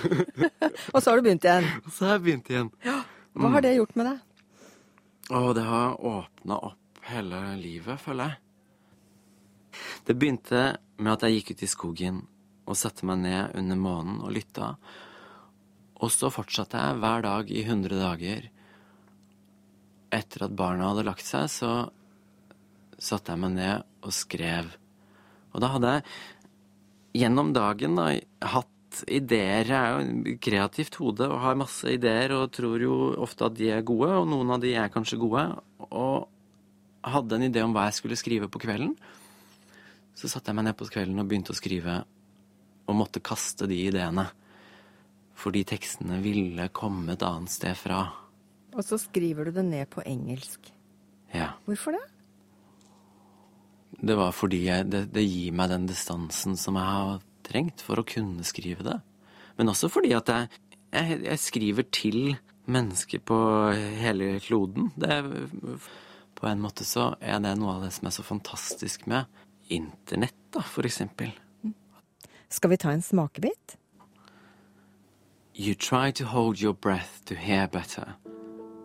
Og 0.93 0.99
så 0.99 1.11
har 1.11 1.19
du 1.19 1.27
begynt 1.29 1.45
igjen. 1.47 1.67
Så 1.95 2.09
har 2.09 2.17
jeg 2.17 2.25
begynt 2.25 2.51
igjen. 2.51 2.71
Hva 3.39 3.51
har 3.53 3.63
det 3.63 3.77
gjort 3.77 3.95
med 3.99 4.09
deg? 4.09 4.25
Å, 5.29 5.41
det 5.55 5.63
har 5.63 5.99
åpna 6.09 6.57
opp 6.71 7.03
hele 7.07 7.39
livet, 7.61 8.01
føler 8.01 8.33
jeg. 8.33 9.79
Det 10.07 10.15
begynte 10.17 10.63
med 10.99 11.13
at 11.13 11.23
jeg 11.23 11.37
gikk 11.37 11.53
ut 11.53 11.63
i 11.63 11.69
skogen 11.69 12.19
og 12.69 12.77
satte 12.77 13.07
meg 13.07 13.21
ned 13.23 13.55
under 13.57 13.79
månen 13.79 14.19
og 14.25 14.33
lytta. 14.35 14.73
Og 15.99 16.11
så 16.13 16.31
fortsatte 16.33 16.81
jeg 16.81 16.99
hver 16.99 17.23
dag 17.25 17.51
i 17.51 17.63
100 17.63 18.01
dager. 18.01 18.49
Etter 20.19 20.45
at 20.47 20.57
barna 20.57 20.91
hadde 20.91 21.05
lagt 21.07 21.25
seg, 21.25 21.47
så 21.51 21.71
satte 22.99 23.33
jeg 23.33 23.43
meg 23.45 23.55
ned 23.55 23.87
og 24.03 24.15
skrev. 24.15 24.73
Og 25.53 25.63
da 25.63 25.71
hadde 25.75 25.95
jeg 25.95 26.05
gjennom 27.15 27.53
dagen 27.55 27.97
da, 27.97 28.11
hatt 28.53 29.03
ideer. 29.09 29.69
Jeg 29.69 29.77
er 29.77 29.93
jo 29.93 30.01
en 30.03 30.41
kreativt 30.41 30.97
hode 31.01 31.29
og 31.29 31.41
har 31.43 31.59
masse 31.59 31.93
ideer 31.93 32.33
og 32.35 32.51
tror 32.55 32.81
jo 32.83 32.97
ofte 33.21 33.47
at 33.47 33.57
de 33.59 33.71
er 33.73 33.85
gode, 33.85 34.11
og 34.17 34.27
noen 34.29 34.55
av 34.55 34.63
de 34.63 34.73
er 34.77 34.91
kanskje 34.93 35.19
gode. 35.21 35.45
Og 35.89 36.27
hadde 37.05 37.37
en 37.37 37.47
idé 37.47 37.63
om 37.63 37.73
hva 37.75 37.87
jeg 37.87 37.99
skulle 37.99 38.19
skrive 38.19 38.49
på 38.51 38.61
kvelden. 38.61 38.95
Så 40.17 40.27
satte 40.31 40.51
jeg 40.51 40.59
meg 40.59 40.67
ned 40.67 40.77
på 40.79 40.89
kvelden 40.89 41.21
og 41.21 41.29
begynte 41.29 41.53
å 41.53 41.57
skrive, 41.57 42.01
og 42.89 42.97
måtte 42.97 43.23
kaste 43.23 43.69
de 43.69 43.77
ideene. 43.87 44.27
Fordi 45.39 45.63
tekstene 45.63 46.17
ville 46.23 46.67
komme 46.75 47.13
et 47.13 47.23
annet 47.23 47.53
sted 47.53 47.77
fra. 47.79 48.01
Og 48.75 48.83
så 48.85 48.99
skriver 48.99 49.47
du 49.47 49.55
det 49.55 49.65
ned 49.69 49.87
på 49.93 50.03
engelsk. 50.03 50.73
Ja. 51.31 51.53
Hvorfor 51.65 51.95
det? 51.95 52.03
Det 54.01 54.15
var 54.15 54.31
fordi 54.31 54.63
jeg, 54.65 54.87
det, 54.91 55.05
det 55.13 55.25
gir 55.25 55.55
meg 55.55 55.71
den 55.73 55.87
distansen 55.89 56.55
som 56.59 56.77
jeg 56.79 56.87
har 56.87 57.23
trengt 57.49 57.83
for 57.83 57.99
å 57.99 58.07
kunne 58.07 58.45
skrive 58.47 58.85
det. 58.85 58.99
Men 59.59 59.71
også 59.73 59.89
fordi 59.91 60.13
at 60.15 60.29
jeg, 60.31 60.47
jeg, 60.93 61.19
jeg 61.25 61.41
skriver 61.43 61.89
til 61.91 62.21
mennesker 62.69 63.19
på 63.25 63.39
hele 63.99 64.37
kloden. 64.45 64.91
Det, 64.95 65.19
på 66.39 66.47
en 66.47 66.63
måte 66.63 66.87
så 66.87 67.11
er 67.19 67.41
det 67.43 67.57
noe 67.59 67.75
av 67.75 67.83
det 67.83 67.91
som 67.97 68.07
er 68.07 68.15
så 68.15 68.23
fantastisk 68.23 69.07
med 69.11 69.27
internett, 69.69 70.37
da, 70.53 70.63
for 70.63 70.87
eksempel. 70.87 71.33
Skal 72.49 72.71
vi 72.71 72.79
ta 72.81 72.93
en 72.93 73.03
smakebit? 73.05 73.75
You 75.53 75.75
try 75.75 76.11
to 76.11 76.25
hold 76.25 76.61
your 76.61 76.73
breath 76.73 77.25
to 77.25 77.35
hear 77.35 77.67
better, 77.67 78.15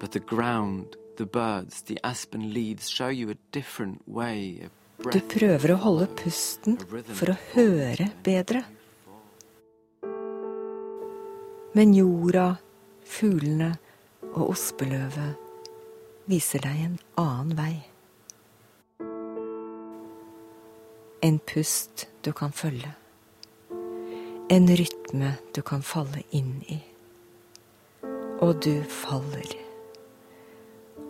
but 0.01 0.11
the 0.11 0.19
ground, 0.19 0.97
the 1.17 1.25
birds, 1.25 1.83
the 1.83 1.99
aspen 2.03 2.53
leaves 2.53 2.91
show 2.91 3.09
you 3.09 3.31
a 3.31 3.39
different 3.53 4.03
way 4.09 4.61
of 4.65 4.84
Du 5.05 5.21
prøver 5.29 5.75
å 5.75 5.81
holde 5.83 6.07
pusten 6.17 6.79
for 7.13 7.33
å 7.33 7.37
høre 7.53 8.07
bedre. 8.25 8.63
Men 11.75 11.93
jorda, 11.93 12.55
fuglene 13.05 13.73
og 14.31 14.55
ospeløvet 14.55 16.31
viser 16.31 16.65
deg 16.65 16.85
en 16.87 16.97
annen 17.21 17.53
vei. 17.59 17.75
En 21.25 21.41
pust 21.53 22.07
du 22.25 22.33
kan 22.37 22.53
følge. 22.53 22.95
En 24.53 24.69
rytme 24.69 25.35
du 25.57 25.63
kan 25.67 25.85
falle 25.85 26.25
inn 26.37 26.57
i. 26.69 26.81
Og 28.45 28.57
du 28.65 28.81
faller. 28.89 29.57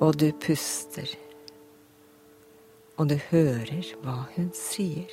Og 0.00 0.16
du 0.18 0.30
puster. 0.42 1.11
Og 2.96 3.09
du 3.11 3.14
hører 3.30 3.94
hva 4.04 4.16
hun 4.37 4.50
sier. 4.54 5.11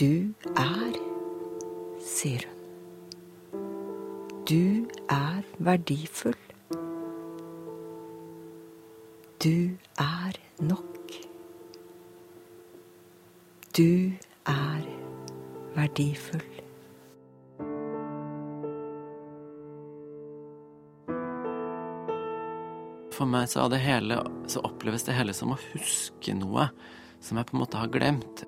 Du 0.00 0.34
er, 0.56 0.98
sier 2.02 2.46
hun. 2.48 2.54
Du 4.48 4.88
er 5.08 5.42
verdifull. 5.58 6.36
Du 9.44 9.70
er 9.98 10.38
nok. 10.58 11.12
Du 13.76 14.12
er 14.46 14.86
verdifull. 15.74 16.57
For 23.18 23.26
meg 23.26 23.48
så, 23.50 23.64
det 23.66 23.80
hele, 23.82 24.20
så 24.46 24.62
oppleves 24.62 25.02
det 25.08 25.16
hele 25.16 25.32
som 25.34 25.50
å 25.50 25.58
huske 25.72 26.36
noe 26.38 26.68
som 27.18 27.40
jeg 27.40 27.48
på 27.48 27.56
en 27.56 27.62
måte 27.64 27.80
har 27.80 27.90
glemt. 27.90 28.44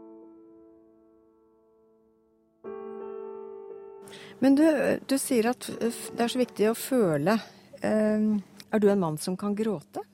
Men 4.39 4.55
du, 4.55 4.63
du 5.11 5.17
sier 5.19 5.51
at 5.51 5.67
det 5.67 6.23
er 6.23 6.31
så 6.31 6.39
viktig 6.39 6.69
å 6.71 6.77
føle. 6.79 7.35
Eh, 7.83 8.29
er 8.71 8.81
du 8.81 8.87
en 8.93 9.03
mann 9.03 9.19
som 9.19 9.35
kan 9.37 9.59
gråte? 9.59 10.05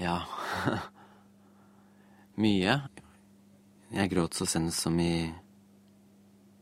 Ja. 0.00 0.22
Mye. 2.40 2.78
Jeg 3.92 4.10
gråt 4.10 4.40
så 4.40 4.48
sent 4.48 4.72
som 4.74 4.96
i 4.98 5.28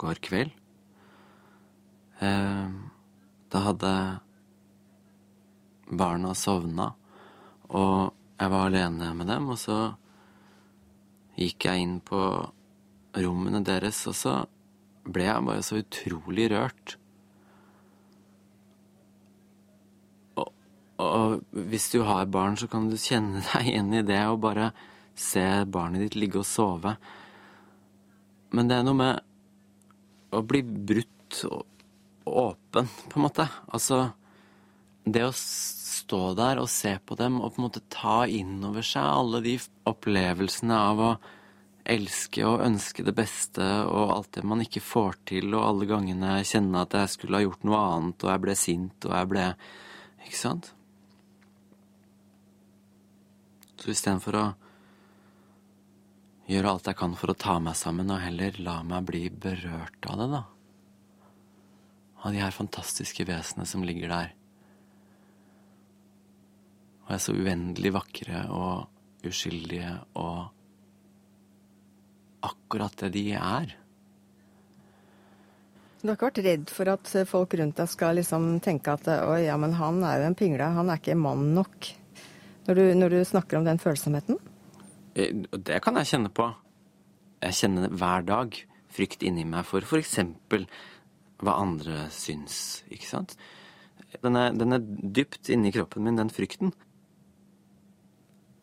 går 0.02 0.18
kveld. 0.26 0.50
Eh, 2.18 2.68
da 3.54 3.64
hadde 3.70 3.94
barna 5.92 6.32
sovna, 6.38 6.92
og 7.72 8.12
jeg 8.40 8.50
var 8.52 8.68
alene 8.68 9.12
med 9.16 9.28
dem, 9.30 9.50
og 9.52 9.60
så 9.60 9.78
gikk 11.38 11.68
jeg 11.68 11.84
inn 11.84 11.98
på 12.04 12.20
rommene 13.22 13.62
deres, 13.64 14.00
og 14.08 14.16
så 14.16 14.34
ble 15.04 15.26
jeg 15.26 15.46
bare 15.46 15.64
så 15.66 15.80
utrolig 15.82 16.48
rørt. 16.52 16.96
Og, 20.38 20.52
og 21.02 21.66
hvis 21.70 21.90
du 21.92 22.02
har 22.06 22.30
barn, 22.32 22.56
så 22.58 22.68
kan 22.70 22.88
du 22.90 22.96
kjenne 23.00 23.42
deg 23.52 23.72
igjen 23.72 23.92
i 24.00 24.06
det 24.06 24.22
og 24.28 24.42
bare 24.46 24.72
se 25.18 25.44
barnet 25.68 26.06
ditt 26.06 26.18
ligge 26.18 26.40
og 26.40 26.48
sove. 26.48 26.96
Men 28.52 28.68
det 28.68 28.78
er 28.78 28.86
noe 28.86 28.98
med 28.98 30.32
å 30.32 30.40
bli 30.44 30.62
brutt 30.64 31.42
og 31.48 31.66
åpen, 32.28 32.88
på 33.08 33.18
en 33.18 33.24
måte. 33.24 33.46
Altså 33.72 34.04
det 35.04 35.22
å 35.26 35.34
stå 35.34 36.32
der 36.38 36.60
og 36.62 36.70
se 36.70 36.94
på 37.04 37.16
dem 37.18 37.40
og 37.40 37.54
på 37.54 37.60
en 37.60 37.66
måte 37.66 37.84
ta 37.92 38.22
inn 38.30 38.60
over 38.66 38.84
seg 38.86 39.02
alle 39.02 39.42
de 39.44 39.56
opplevelsene 39.88 40.76
av 40.78 41.02
å 41.02 41.12
elske 41.82 42.44
og 42.46 42.62
ønske 42.62 43.02
det 43.02 43.14
beste 43.16 43.64
og 43.88 44.12
alt 44.14 44.36
det 44.36 44.44
man 44.46 44.62
ikke 44.62 44.84
får 44.84 45.18
til, 45.32 45.48
og 45.56 45.64
alle 45.66 45.88
gangene 45.90 46.36
jeg 46.38 46.52
kjenner 46.52 46.84
at 46.84 46.94
jeg 46.94 47.14
skulle 47.16 47.40
ha 47.40 47.46
gjort 47.46 47.66
noe 47.66 47.80
annet, 47.96 48.22
og 48.22 48.30
jeg 48.30 48.42
ble 48.44 48.54
sint, 48.58 49.08
og 49.08 49.16
jeg 49.16 49.30
ble 49.32 49.48
Ikke 50.22 50.38
sant? 50.38 50.68
Så 53.82 53.90
istedenfor 53.90 54.36
å 54.38 54.44
gjøre 56.46 56.70
alt 56.70 56.86
jeg 56.86 56.98
kan 57.00 57.16
for 57.18 57.32
å 57.32 57.34
ta 57.34 57.56
meg 57.58 57.74
sammen, 57.74 58.12
og 58.14 58.22
heller 58.22 58.60
la 58.62 58.76
meg 58.86 59.08
bli 59.08 59.24
berørt 59.26 60.06
av 60.06 60.22
det, 60.22 60.28
da. 60.36 60.44
Av 62.22 62.30
de 62.30 62.38
her 62.44 62.54
fantastiske 62.54 63.26
vesenene 63.26 63.66
som 63.66 63.82
ligger 63.82 64.14
der 64.14 64.30
og 67.12 67.18
er 67.18 67.20
så 67.20 67.34
uendelig 67.36 67.90
vakre 67.92 68.38
og 68.56 69.26
uskyldige 69.28 69.90
og 70.16 70.46
akkurat 72.48 72.94
det 73.04 73.10
de 73.12 73.24
er. 73.36 73.74
Du 76.00 76.08
har 76.08 76.16
ikke 76.16 76.30
vært 76.30 76.40
redd 76.46 76.70
for 76.72 76.90
at 76.90 77.10
folk 77.28 77.52
rundt 77.60 77.76
deg 77.78 77.90
skal 77.92 78.16
liksom 78.16 78.46
tenke 78.64 78.94
at 78.96 79.10
å 79.12 79.34
ja, 79.36 79.58
men 79.60 79.76
han 79.76 80.00
er 80.08 80.22
jo 80.22 80.30
en 80.30 80.36
pingle, 80.40 80.70
han 80.72 80.88
er 80.88 81.02
ikke 81.02 81.18
mann 81.20 81.52
nok. 81.54 81.90
Når 82.64 82.78
du, 82.78 82.82
når 82.96 83.12
du 83.12 83.18
snakker 83.28 83.60
om 83.60 83.66
den 83.68 83.80
følsomheten? 83.82 84.38
Eh, 85.12 85.44
det 85.52 85.82
kan 85.84 86.00
jeg 86.00 86.08
kjenne 86.14 86.32
på. 86.32 86.48
Jeg 87.44 87.58
kjenner 87.58 87.92
hver 87.92 88.24
dag 88.24 88.56
frykt 88.92 89.26
inni 89.26 89.44
meg 89.44 89.68
for 89.68 89.84
f.eks. 89.84 90.16
hva 91.42 91.58
andre 91.58 92.06
syns, 92.14 92.56
ikke 92.88 93.10
sant. 93.10 93.36
Den 94.24 94.40
er, 94.40 94.56
den 94.56 94.78
er 94.78 94.80
dypt 94.80 95.52
inni 95.52 95.74
kroppen 95.76 96.08
min, 96.08 96.16
den 96.16 96.32
frykten. 96.32 96.72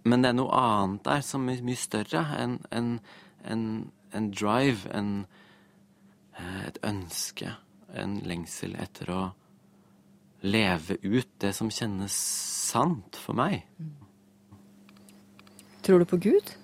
Men 0.04 0.24
det 0.24 0.32
er 0.32 0.38
noe 0.38 0.56
annet 0.56 1.04
der 1.08 1.24
som 1.26 1.50
er 1.52 1.64
mye 1.66 1.80
større. 1.80 2.24
En, 2.40 2.60
en, 2.72 2.94
en, 3.44 3.66
en 4.16 4.30
drive, 4.32 4.88
en, 4.96 5.26
et 6.68 6.80
ønske, 6.88 7.52
en 7.94 8.20
lengsel 8.28 8.78
etter 8.80 9.12
å 9.12 9.22
leve 10.42 10.96
ut 11.04 11.30
det 11.44 11.52
som 11.56 11.72
kjennes 11.74 12.16
sant 12.70 13.20
for 13.20 13.36
meg. 13.36 13.66
Tror 15.84 16.00
du 16.00 16.08
på 16.08 16.20
Gud? 16.30 16.56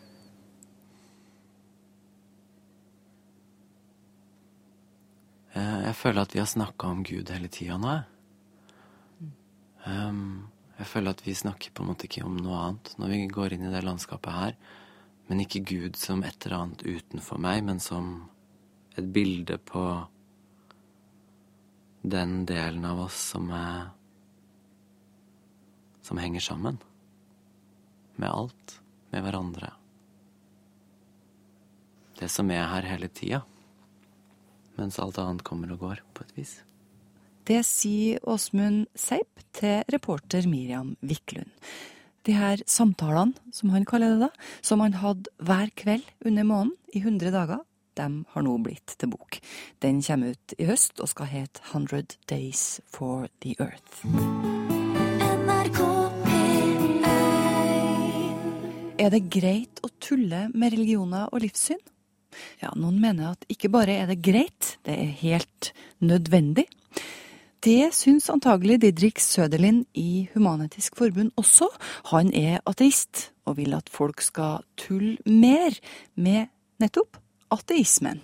Eh, 5.55 5.79
jeg 5.87 5.95
føler 5.95 6.21
at 6.21 6.35
vi 6.35 6.39
har 6.39 6.51
snakka 6.51 6.91
om 6.91 7.03
Gud 7.07 7.31
hele 7.31 7.51
tida 7.51 7.79
nå, 7.79 7.95
jeg. 7.95 8.11
Um, 9.85 10.47
jeg 10.75 10.87
føler 10.91 11.15
at 11.15 11.23
vi 11.23 11.35
snakker 11.37 11.71
på 11.71 11.83
en 11.83 11.89
måte 11.93 12.07
ikke 12.09 12.25
om 12.27 12.35
noe 12.39 12.57
annet 12.59 12.91
når 12.99 13.13
vi 13.13 13.19
går 13.31 13.55
inn 13.55 13.67
i 13.67 13.71
det 13.71 13.83
landskapet 13.85 14.35
her. 14.35 14.57
Men 15.29 15.41
ikke 15.41 15.63
Gud 15.65 15.95
som 15.97 16.23
et 16.27 16.35
eller 16.45 16.57
annet 16.59 16.83
utenfor 16.83 17.39
meg, 17.41 17.63
men 17.65 17.79
som 17.81 18.27
et 18.99 19.07
bilde 19.15 19.57
på 19.57 19.85
den 22.05 22.43
delen 22.45 22.85
av 22.85 23.07
oss 23.07 23.17
som 23.33 23.49
er 23.55 23.93
Som 26.05 26.19
henger 26.21 26.39
sammen. 26.39 26.75
Med 28.15 28.29
alt. 28.29 28.75
Med 29.09 29.23
hverandre. 29.25 29.71
Det 32.19 32.29
som 32.29 32.51
er 32.53 32.67
her 32.69 32.85
hele 32.85 33.09
tida. 33.09 33.39
Mens 34.77 34.99
alt 35.01 35.17
annet 35.17 35.41
kommer 35.47 35.73
og 35.73 35.81
går, 35.81 36.03
på 36.13 36.27
et 36.27 36.37
vis. 36.37 36.53
Det 37.45 37.59
sier 37.61 38.23
Åsmund 38.25 38.87
Seip 38.97 39.43
til 39.53 39.83
reporter 39.93 40.47
Miriam 40.49 40.95
Wiklund. 41.05 41.51
De 42.25 42.33
her 42.33 42.63
samtalene, 42.65 43.37
som 43.53 43.69
han 43.69 43.85
kaller 43.85 44.15
det 44.15 44.23
da, 44.23 44.29
som 44.65 44.81
han 44.81 44.95
hadde 44.97 45.29
hver 45.45 45.69
kveld 45.77 46.07
under 46.25 46.47
måneden 46.49 46.73
i 46.97 47.03
100 47.03 47.29
dager, 47.35 47.61
de 47.95 48.07
har 48.33 48.45
nå 48.47 48.55
blitt 48.65 48.95
til 48.97 49.11
bok. 49.13 49.37
Den 49.77 50.01
kommer 50.01 50.33
ut 50.33 50.55
i 50.57 50.65
høst 50.65 50.97
og 50.97 51.11
skal 51.11 51.29
hete 51.29 51.61
100 51.69 52.17
Days 52.25 52.81
for 52.89 53.29
the 53.45 53.53
Earth. 53.61 54.01
Er 58.97 59.13
det 59.13 59.27
greit 59.29 59.83
å 59.85 59.91
tulle 60.01 60.47
med 60.49 60.73
religioner 60.73 61.29
og 61.29 61.45
livssyn? 61.45 61.83
Ja, 62.57 62.73
noen 62.73 62.97
mener 62.99 63.35
at 63.35 63.45
ikke 63.53 63.69
bare 63.69 63.99
er 64.01 64.09
det 64.09 64.17
greit, 64.25 64.79
det 64.81 64.97
er 64.97 65.13
helt 65.21 65.69
nødvendig. 66.01 66.65
Det 67.65 67.89
syns 67.97 68.27
antagelig 68.29 68.75
Didrik 68.83 69.17
Søderlind 69.19 69.87
i 69.97 70.27
Human-Etisk 70.35 70.93
Forbund 70.99 71.31
også. 71.33 71.65
Han 72.11 72.29
er 72.37 72.59
ateist 72.69 73.31
og 73.49 73.57
vil 73.57 73.73
at 73.73 73.89
folk 73.89 74.21
skal 74.21 74.61
tulle 74.77 75.17
mer 75.25 75.73
med 76.13 76.45
nettopp 76.77 77.17
ateismen. 77.49 78.21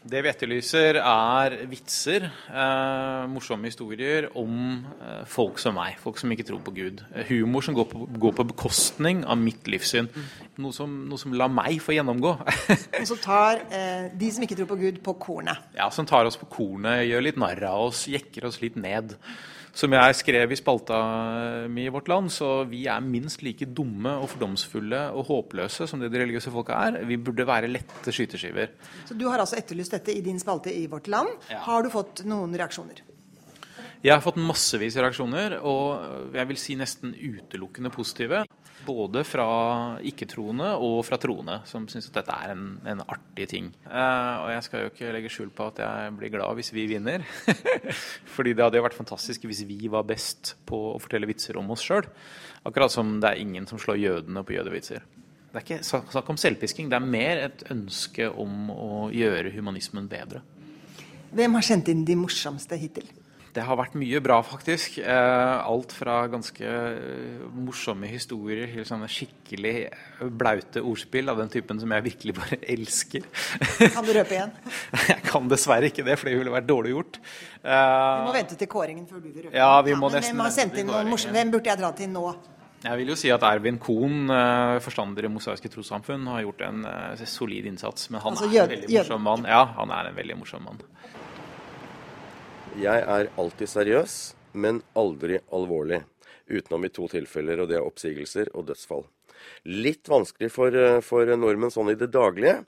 Det 0.00 0.22
vi 0.24 0.30
etterlyser, 0.30 0.96
er 0.96 1.54
vitser, 1.68 2.24
eh, 2.48 3.26
morsomme 3.28 3.68
historier 3.68 4.30
om 4.32 4.80
eh, 4.96 5.26
folk 5.28 5.58
som 5.60 5.74
meg. 5.76 5.98
Folk 6.00 6.16
som 6.16 6.32
ikke 6.32 6.46
tror 6.48 6.62
på 6.64 6.72
Gud. 6.72 7.02
Humor 7.28 7.60
som 7.66 7.76
går 7.76 7.84
på, 7.90 8.06
går 8.22 8.32
på 8.38 8.46
bekostning 8.48 9.20
av 9.28 9.36
mitt 9.36 9.68
livssyn. 9.68 10.08
Noe 10.56 10.72
som, 10.72 10.94
noe 11.10 11.20
som 11.20 11.36
lar 11.36 11.52
meg 11.52 11.82
få 11.84 11.92
gjennomgå. 11.98 12.32
Og 13.02 13.06
som 13.12 13.20
tar 13.20 13.60
eh, 13.68 14.08
de 14.16 14.32
som 14.32 14.48
ikke 14.48 14.56
tror 14.62 14.70
på 14.72 14.80
Gud, 14.80 15.02
på 15.04 15.18
kornet. 15.20 15.68
Ja, 15.76 15.90
som 15.92 16.08
tar 16.08 16.24
oss 16.24 16.40
på 16.40 16.48
kornet, 16.48 17.04
gjør 17.04 17.28
litt 17.28 17.40
narr 17.44 17.60
av 17.68 17.90
oss, 17.90 18.06
jekker 18.08 18.48
oss 18.48 18.62
litt 18.64 18.80
ned. 18.80 19.18
Som 19.76 19.94
jeg 19.94 20.16
skrev 20.18 20.50
i 20.50 20.58
spalta 20.58 20.98
mi 21.70 21.84
i 21.86 21.92
Vårt 21.92 22.08
Land, 22.10 22.32
så 22.34 22.64
vi 22.68 22.82
er 22.90 23.04
minst 23.04 23.44
like 23.46 23.68
dumme 23.70 24.16
og 24.20 24.30
fordomsfulle 24.32 25.02
og 25.14 25.28
håpløse 25.30 25.86
som 25.90 26.02
det 26.02 26.10
de 26.12 26.22
religiøse 26.24 26.52
folka 26.54 26.78
er. 26.88 27.00
Vi 27.08 27.20
burde 27.20 27.46
være 27.48 27.70
lette 27.70 28.14
skyteskiver. 28.14 28.74
Så 29.08 29.16
du 29.18 29.28
har 29.30 29.42
altså 29.42 29.60
etterlyst 29.60 29.94
dette 29.94 30.14
i 30.16 30.24
din 30.26 30.40
spalte 30.42 30.74
i 30.74 30.86
Vårt 30.90 31.10
Land. 31.12 31.30
Ja. 31.52 31.62
Har 31.68 31.86
du 31.86 31.92
fått 31.92 32.24
noen 32.28 32.56
reaksjoner? 32.58 33.04
Jeg 34.00 34.14
har 34.14 34.22
fått 34.24 34.38
massevis 34.40 34.94
av 34.96 35.04
reaksjoner, 35.04 35.58
og 35.60 36.32
jeg 36.32 36.48
vil 36.48 36.58
si 36.60 36.72
nesten 36.80 37.10
utelukkende 37.12 37.90
positive. 37.92 38.46
Både 38.86 39.20
fra 39.28 39.44
ikke-troende 40.08 40.70
og 40.80 41.02
fra 41.04 41.18
troende, 41.20 41.58
som 41.68 41.84
syns 41.84 42.08
at 42.08 42.16
dette 42.16 42.32
er 42.32 42.54
en, 42.54 42.62
en 42.88 43.02
artig 43.04 43.50
ting. 43.50 43.68
Eh, 43.84 44.36
og 44.40 44.48
jeg 44.54 44.64
skal 44.64 44.86
jo 44.86 44.92
ikke 44.94 45.12
legge 45.12 45.34
skjul 45.34 45.52
på 45.52 45.68
at 45.68 45.82
jeg 45.84 46.16
blir 46.16 46.32
glad 46.32 46.56
hvis 46.56 46.72
vi 46.72 46.86
vinner. 46.88 47.28
Fordi 48.38 48.56
det 48.56 48.64
hadde 48.64 48.80
jo 48.80 48.88
vært 48.88 48.96
fantastisk 48.96 49.44
hvis 49.44 49.66
vi 49.68 49.92
var 49.92 50.08
best 50.08 50.54
på 50.64 50.80
å 50.94 50.98
fortelle 51.04 51.28
vitser 51.28 51.60
om 51.60 51.68
oss 51.76 51.84
sjøl. 51.84 52.08
Akkurat 52.64 52.96
som 52.96 53.18
det 53.20 53.34
er 53.34 53.44
ingen 53.44 53.68
som 53.68 53.76
slår 53.84 54.00
jødene 54.00 54.46
på 54.48 54.56
jødevitser. 54.56 55.04
Det 55.52 55.60
er 55.60 55.66
ikke 55.66 55.84
snakk 55.84 56.32
om 56.32 56.40
selvpisking, 56.40 56.88
det 56.88 56.96
er 56.96 57.12
mer 57.18 57.46
et 57.50 57.68
ønske 57.68 58.32
om 58.32 58.72
å 58.72 59.08
gjøre 59.12 59.52
humanismen 59.52 60.08
bedre. 60.08 60.40
Hvem 61.36 61.58
har 61.58 61.66
sendt 61.68 61.92
inn 61.92 62.06
de 62.08 62.16
morsomste 62.16 62.80
hittil? 62.80 63.10
Det 63.50 63.64
har 63.66 63.78
vært 63.80 63.96
mye 63.98 64.20
bra, 64.22 64.36
faktisk. 64.46 65.00
Eh, 65.02 65.54
alt 65.66 65.90
fra 65.96 66.20
ganske 66.30 66.62
eh, 66.62 67.40
morsomme 67.50 68.06
historier 68.10 68.70
til 68.70 68.86
sånne 68.86 69.08
skikkelig 69.10 69.74
blaute 70.38 70.82
ordspill 70.86 71.32
av 71.32 71.40
den 71.42 71.50
typen 71.50 71.80
som 71.82 71.90
jeg 71.96 72.06
virkelig 72.06 72.36
bare 72.38 72.60
elsker. 72.76 73.26
Kan 73.90 74.06
du 74.06 74.12
røpe 74.14 74.36
igjen? 74.36 74.54
Jeg 75.10 75.24
kan 75.26 75.50
dessverre 75.50 75.90
ikke 75.90 76.06
det, 76.06 76.14
for 76.20 76.30
det 76.30 76.38
ville 76.38 76.54
vært 76.54 76.70
dårlig 76.70 76.94
gjort. 76.94 77.20
Vi 77.64 78.22
må 78.28 78.32
vente 78.38 78.56
til 78.60 78.70
kåringen 78.70 79.04
før 79.10 79.18
du 79.18 79.28
vil 79.28 79.48
røpe. 79.48 79.56
Ja, 79.58 79.74
vi 79.84 79.98
må 79.98 80.08
ja, 80.12 80.20
nesten 80.20 80.80
inn 80.80 80.90
noen 80.90 81.10
morsomme? 81.10 81.34
Hvem 81.38 81.52
burde 81.56 81.70
jeg 81.72 81.82
dra 81.82 81.90
til 81.96 82.10
nå? 82.14 82.24
Jeg 82.80 82.96
vil 82.96 83.10
jo 83.12 83.16
si 83.18 83.28
at 83.28 83.42
Ervin 83.44 83.76
Kohn, 83.80 84.30
eh, 84.32 84.78
forstander 84.80 85.26
i 85.26 85.30
Mosaiske 85.32 85.68
trossamfunn, 85.68 86.24
har 86.32 86.46
gjort 86.46 86.62
en 86.64 86.86
eh, 86.88 87.24
solid 87.28 87.66
innsats. 87.68 88.08
Men 88.08 88.22
han 88.24 88.32
Altså, 88.32 88.48
er 88.48 88.62
en 88.62 88.70
veldig 88.72 88.94
morsom 88.94 89.26
mann. 89.26 89.44
Ja, 89.44 89.64
han 89.76 89.92
er 89.92 90.08
en 90.08 90.16
veldig 90.16 90.38
morsom 90.40 90.64
mann. 90.64 90.80
Jeg 92.78 93.02
er 93.02 93.28
alltid 93.40 93.66
seriøs, 93.66 94.12
men 94.54 94.78
aldri 94.94 95.40
alvorlig. 95.50 96.04
Utenom 96.50 96.84
i 96.86 96.90
to 96.94 97.08
tilfeller, 97.10 97.62
og 97.62 97.70
det 97.70 97.80
er 97.80 97.86
oppsigelser 97.86 98.50
og 98.54 98.68
dødsfall. 98.68 99.02
Litt 99.66 100.06
vanskelig 100.10 100.50
for, 100.54 100.74
eh, 100.74 101.00
for 101.00 101.26
nordmenn 101.26 101.72
sånn 101.74 101.90
i 101.90 101.98
det 101.98 102.10
daglige, 102.12 102.64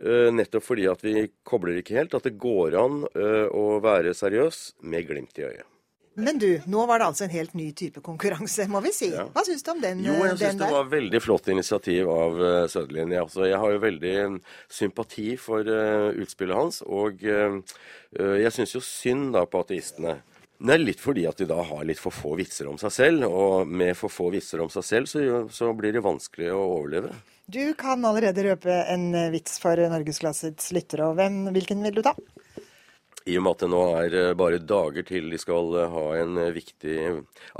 eh, 0.00 0.30
nettopp 0.34 0.62
fordi 0.62 0.90
at 0.90 1.02
vi 1.02 1.30
kobler 1.44 1.78
ikke 1.78 1.98
helt 1.98 2.14
at 2.14 2.24
det 2.24 2.38
går 2.38 2.74
an 2.74 3.04
eh, 3.14 3.46
å 3.46 3.80
være 3.80 4.14
seriøs 4.14 4.74
med 4.82 5.06
glimt 5.06 5.38
i 5.38 5.46
øyet. 5.46 5.73
Men 6.14 6.38
du, 6.38 6.48
nå 6.70 6.84
var 6.86 7.00
det 7.00 7.06
altså 7.10 7.24
en 7.26 7.32
helt 7.32 7.54
ny 7.58 7.70
type 7.76 8.02
konkurranse, 8.04 8.66
må 8.70 8.80
vi 8.84 8.92
si. 8.94 9.10
Hva 9.14 9.42
syns 9.46 9.64
du 9.66 9.70
om 9.72 9.80
den, 9.82 10.04
Jo, 10.06 10.14
jeg 10.20 10.36
den 10.36 10.42
syns 10.42 10.62
det 10.62 10.70
var 10.74 10.92
veldig 10.92 11.20
flott 11.24 11.48
initiativ 11.50 12.10
av 12.10 12.38
uh, 12.38 12.66
Søderlin. 12.70 13.14
Jeg, 13.14 13.24
altså, 13.26 13.48
jeg 13.48 13.60
har 13.64 13.74
jo 13.74 13.82
veldig 13.82 14.14
eh, 14.22 14.38
sympati 14.70 15.26
for 15.40 15.66
uh, 15.66 16.12
utspillet 16.22 16.58
hans, 16.58 16.80
og 16.86 17.24
eh, 17.26 17.58
eh, 18.18 18.36
jeg 18.44 18.54
syns 18.54 18.76
jo 18.76 18.84
synd 18.84 19.34
da 19.34 19.44
på 19.50 19.64
ateistene. 19.64 20.20
Det 20.64 20.76
er 20.76 20.80
litt 20.80 21.02
fordi 21.02 21.26
at 21.26 21.40
de 21.40 21.48
da 21.50 21.58
har 21.66 21.84
litt 21.84 22.00
for 22.00 22.14
få 22.14 22.36
vitser 22.38 22.70
om 22.70 22.78
seg 22.80 22.94
selv, 22.94 23.26
og 23.26 23.68
med 23.68 23.96
for 23.98 24.12
få 24.12 24.30
vitser 24.32 24.62
om 24.62 24.70
seg 24.72 24.86
selv, 24.86 25.10
så, 25.10 25.44
så 25.50 25.72
blir 25.76 25.96
det 25.96 26.04
vanskelig 26.04 26.52
å 26.54 26.62
overleve. 26.78 27.10
Du 27.46 27.74
kan 27.76 28.04
allerede 28.08 28.46
røpe 28.46 28.72
en 28.88 29.10
eh, 29.14 29.30
vits 29.34 29.58
for 29.60 29.76
Norgesklassets 29.76 30.70
lyttere, 30.72 31.10
og 31.10 31.18
hvem, 31.18 31.42
hvilken 31.52 31.82
vil 31.84 31.98
du 31.98 32.04
ta? 32.06 32.14
I 33.24 33.38
og 33.38 33.44
med 33.44 33.54
at 33.54 33.62
det 33.64 33.70
nå 33.72 33.82
er 33.96 34.14
eh, 34.18 34.34
bare 34.36 34.60
dager 34.60 35.04
til 35.08 35.30
de 35.32 35.38
skal 35.40 35.72
eh, 35.80 35.92
ha 35.94 36.04
en 36.20 36.36
eh, 36.42 36.52
viktig 36.52 36.96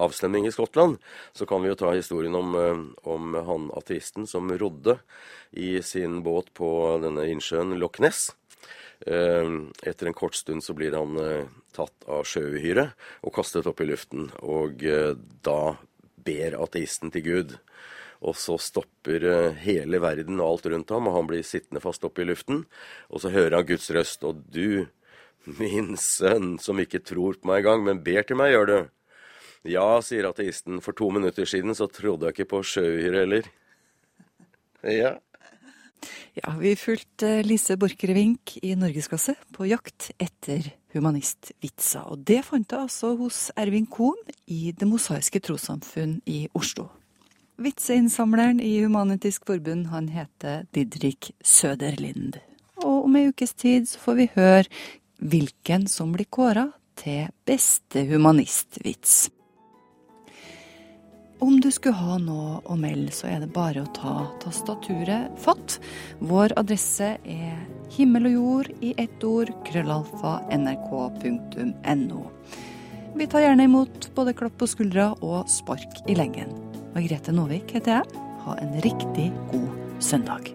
avstemning 0.05 0.45
i 0.45 0.53
Skottland, 0.53 0.99
så 1.33 1.49
kan 1.49 1.65
vi 1.65 1.71
jo 1.71 1.79
ta 1.81 1.95
historien 1.95 2.37
om, 2.37 2.53
om 3.09 3.37
han 3.49 3.71
ateisten 3.79 4.29
som 4.29 4.53
rodde 4.61 4.99
i 5.57 5.79
sin 5.83 6.21
båt 6.27 6.53
på 6.53 6.69
denne 7.01 7.25
innsjøen 7.33 7.79
Loch 7.81 8.01
Ness. 8.05 8.33
Etter 9.05 10.09
en 10.09 10.17
kort 10.17 10.37
stund 10.39 10.65
så 10.65 10.73
blir 10.77 10.95
han 10.97 11.19
tatt 11.77 12.07
av 12.09 12.23
sjøuhyre 12.29 12.87
og 13.27 13.35
kastet 13.37 13.67
opp 13.69 13.83
i 13.83 13.89
luften. 13.89 14.31
Og 14.41 14.81
da 15.45 15.59
ber 16.25 16.57
ateisten 16.63 17.13
til 17.13 17.25
Gud. 17.27 17.55
Og 18.25 18.39
så 18.41 18.57
stopper 18.63 19.27
hele 19.61 20.01
verden 20.01 20.41
og 20.41 20.55
alt 20.55 20.71
rundt 20.73 20.95
ham, 20.95 21.11
og 21.11 21.19
han 21.19 21.29
blir 21.29 21.45
sittende 21.45 21.83
fast 21.85 22.07
oppe 22.07 22.25
i 22.25 22.29
luften. 22.31 22.65
Og 23.11 23.23
så 23.23 23.35
hører 23.35 23.59
han 23.59 23.69
Guds 23.69 23.91
røst, 23.93 24.25
og 24.25 24.41
du, 24.55 24.87
min 25.47 25.95
sønn, 26.01 26.57
som 26.63 26.81
ikke 26.81 27.03
tror 27.05 27.39
på 27.41 27.51
meg 27.51 27.63
engang, 27.63 27.85
men 27.87 28.03
ber 28.05 28.27
til 28.27 28.39
meg, 28.41 28.55
gjør 28.55 28.71
du? 28.71 28.79
Ja, 29.65 29.87
sier 30.05 30.29
ateisten, 30.29 30.81
for 30.85 30.97
to 30.97 31.09
minutter 31.15 31.49
siden 31.49 31.77
så 31.77 31.89
trodde 31.89 32.29
jeg 32.29 32.37
ikke 32.37 32.51
på 32.53 32.65
sjøuhyre 32.69 33.25
heller. 33.25 33.47
Ja. 34.85 35.15
Ja, 36.35 36.51
vi 36.59 36.75
fulgte 36.77 37.39
Lise 37.47 37.77
Borchgrevink 37.81 38.59
i 38.61 38.75
norgesklasse 38.77 39.37
på 39.55 39.69
jakt 39.71 40.11
etter 40.21 40.67
humanistvitser. 40.93 42.05
Og 42.11 42.25
det 42.27 42.43
fant 42.45 42.75
jeg 42.75 42.89
altså 42.89 43.15
hos 43.17 43.47
Ervin 43.57 43.87
Kohn 43.87 44.19
i 44.51 44.75
Det 44.77 44.89
mosaiske 44.91 45.41
trossamfunn 45.47 46.19
i 46.29 46.45
Oslo. 46.59 46.91
Vitseinnsamleren 47.63 48.59
i 48.59 48.81
Human-Etisk 48.83 49.47
Forbund, 49.47 49.87
han 49.93 50.11
heter 50.11 50.67
Didrik 50.75 51.31
Søderlind. 51.39 52.41
Og 52.83 53.07
om 53.07 53.17
ei 53.17 53.29
ukes 53.31 53.55
tid 53.55 53.87
så 53.87 54.03
får 54.03 54.19
vi 54.19 54.31
høre 54.35 54.67
hvilken 55.25 55.89
som 55.89 56.13
blir 56.13 56.29
kåra 56.29 56.69
til 57.01 57.31
beste 57.49 58.05
humanistvits. 58.09 59.31
Om 61.45 61.59
du 61.61 61.69
skulle 61.75 61.99
ha 61.99 62.17
noe 62.23 62.61
å 62.71 62.77
melde, 62.79 63.13
så 63.13 63.27
er 63.29 63.43
det 63.43 63.51
bare 63.53 63.83
å 63.83 63.91
ta 63.97 64.15
tastaturet 64.41 65.35
fatt. 65.43 65.77
Vår 66.25 66.55
adresse 66.61 67.17
er 67.19 67.59
himmel 67.97 68.31
og 68.31 68.37
jord 68.37 68.71
i 68.81 68.95
ett 69.03 69.27
ord, 69.29 69.51
krøllalfa, 69.67 70.39
nrk.no. 70.55 72.23
Vi 73.15 73.29
tar 73.31 73.45
gjerne 73.45 73.69
imot 73.69 74.09
både 74.17 74.35
klapp 74.39 74.57
på 74.63 74.71
skuldra 74.71 75.13
og 75.21 75.51
spark 75.53 76.05
i 76.09 76.17
leggen. 76.19 76.55
Margrethe 76.95 77.35
Nåvik 77.35 77.77
heter 77.77 77.99
jeg. 77.99 78.23
Ha 78.47 78.57
en 78.63 78.79
riktig 78.87 79.29
god 79.53 80.01
søndag. 80.03 80.55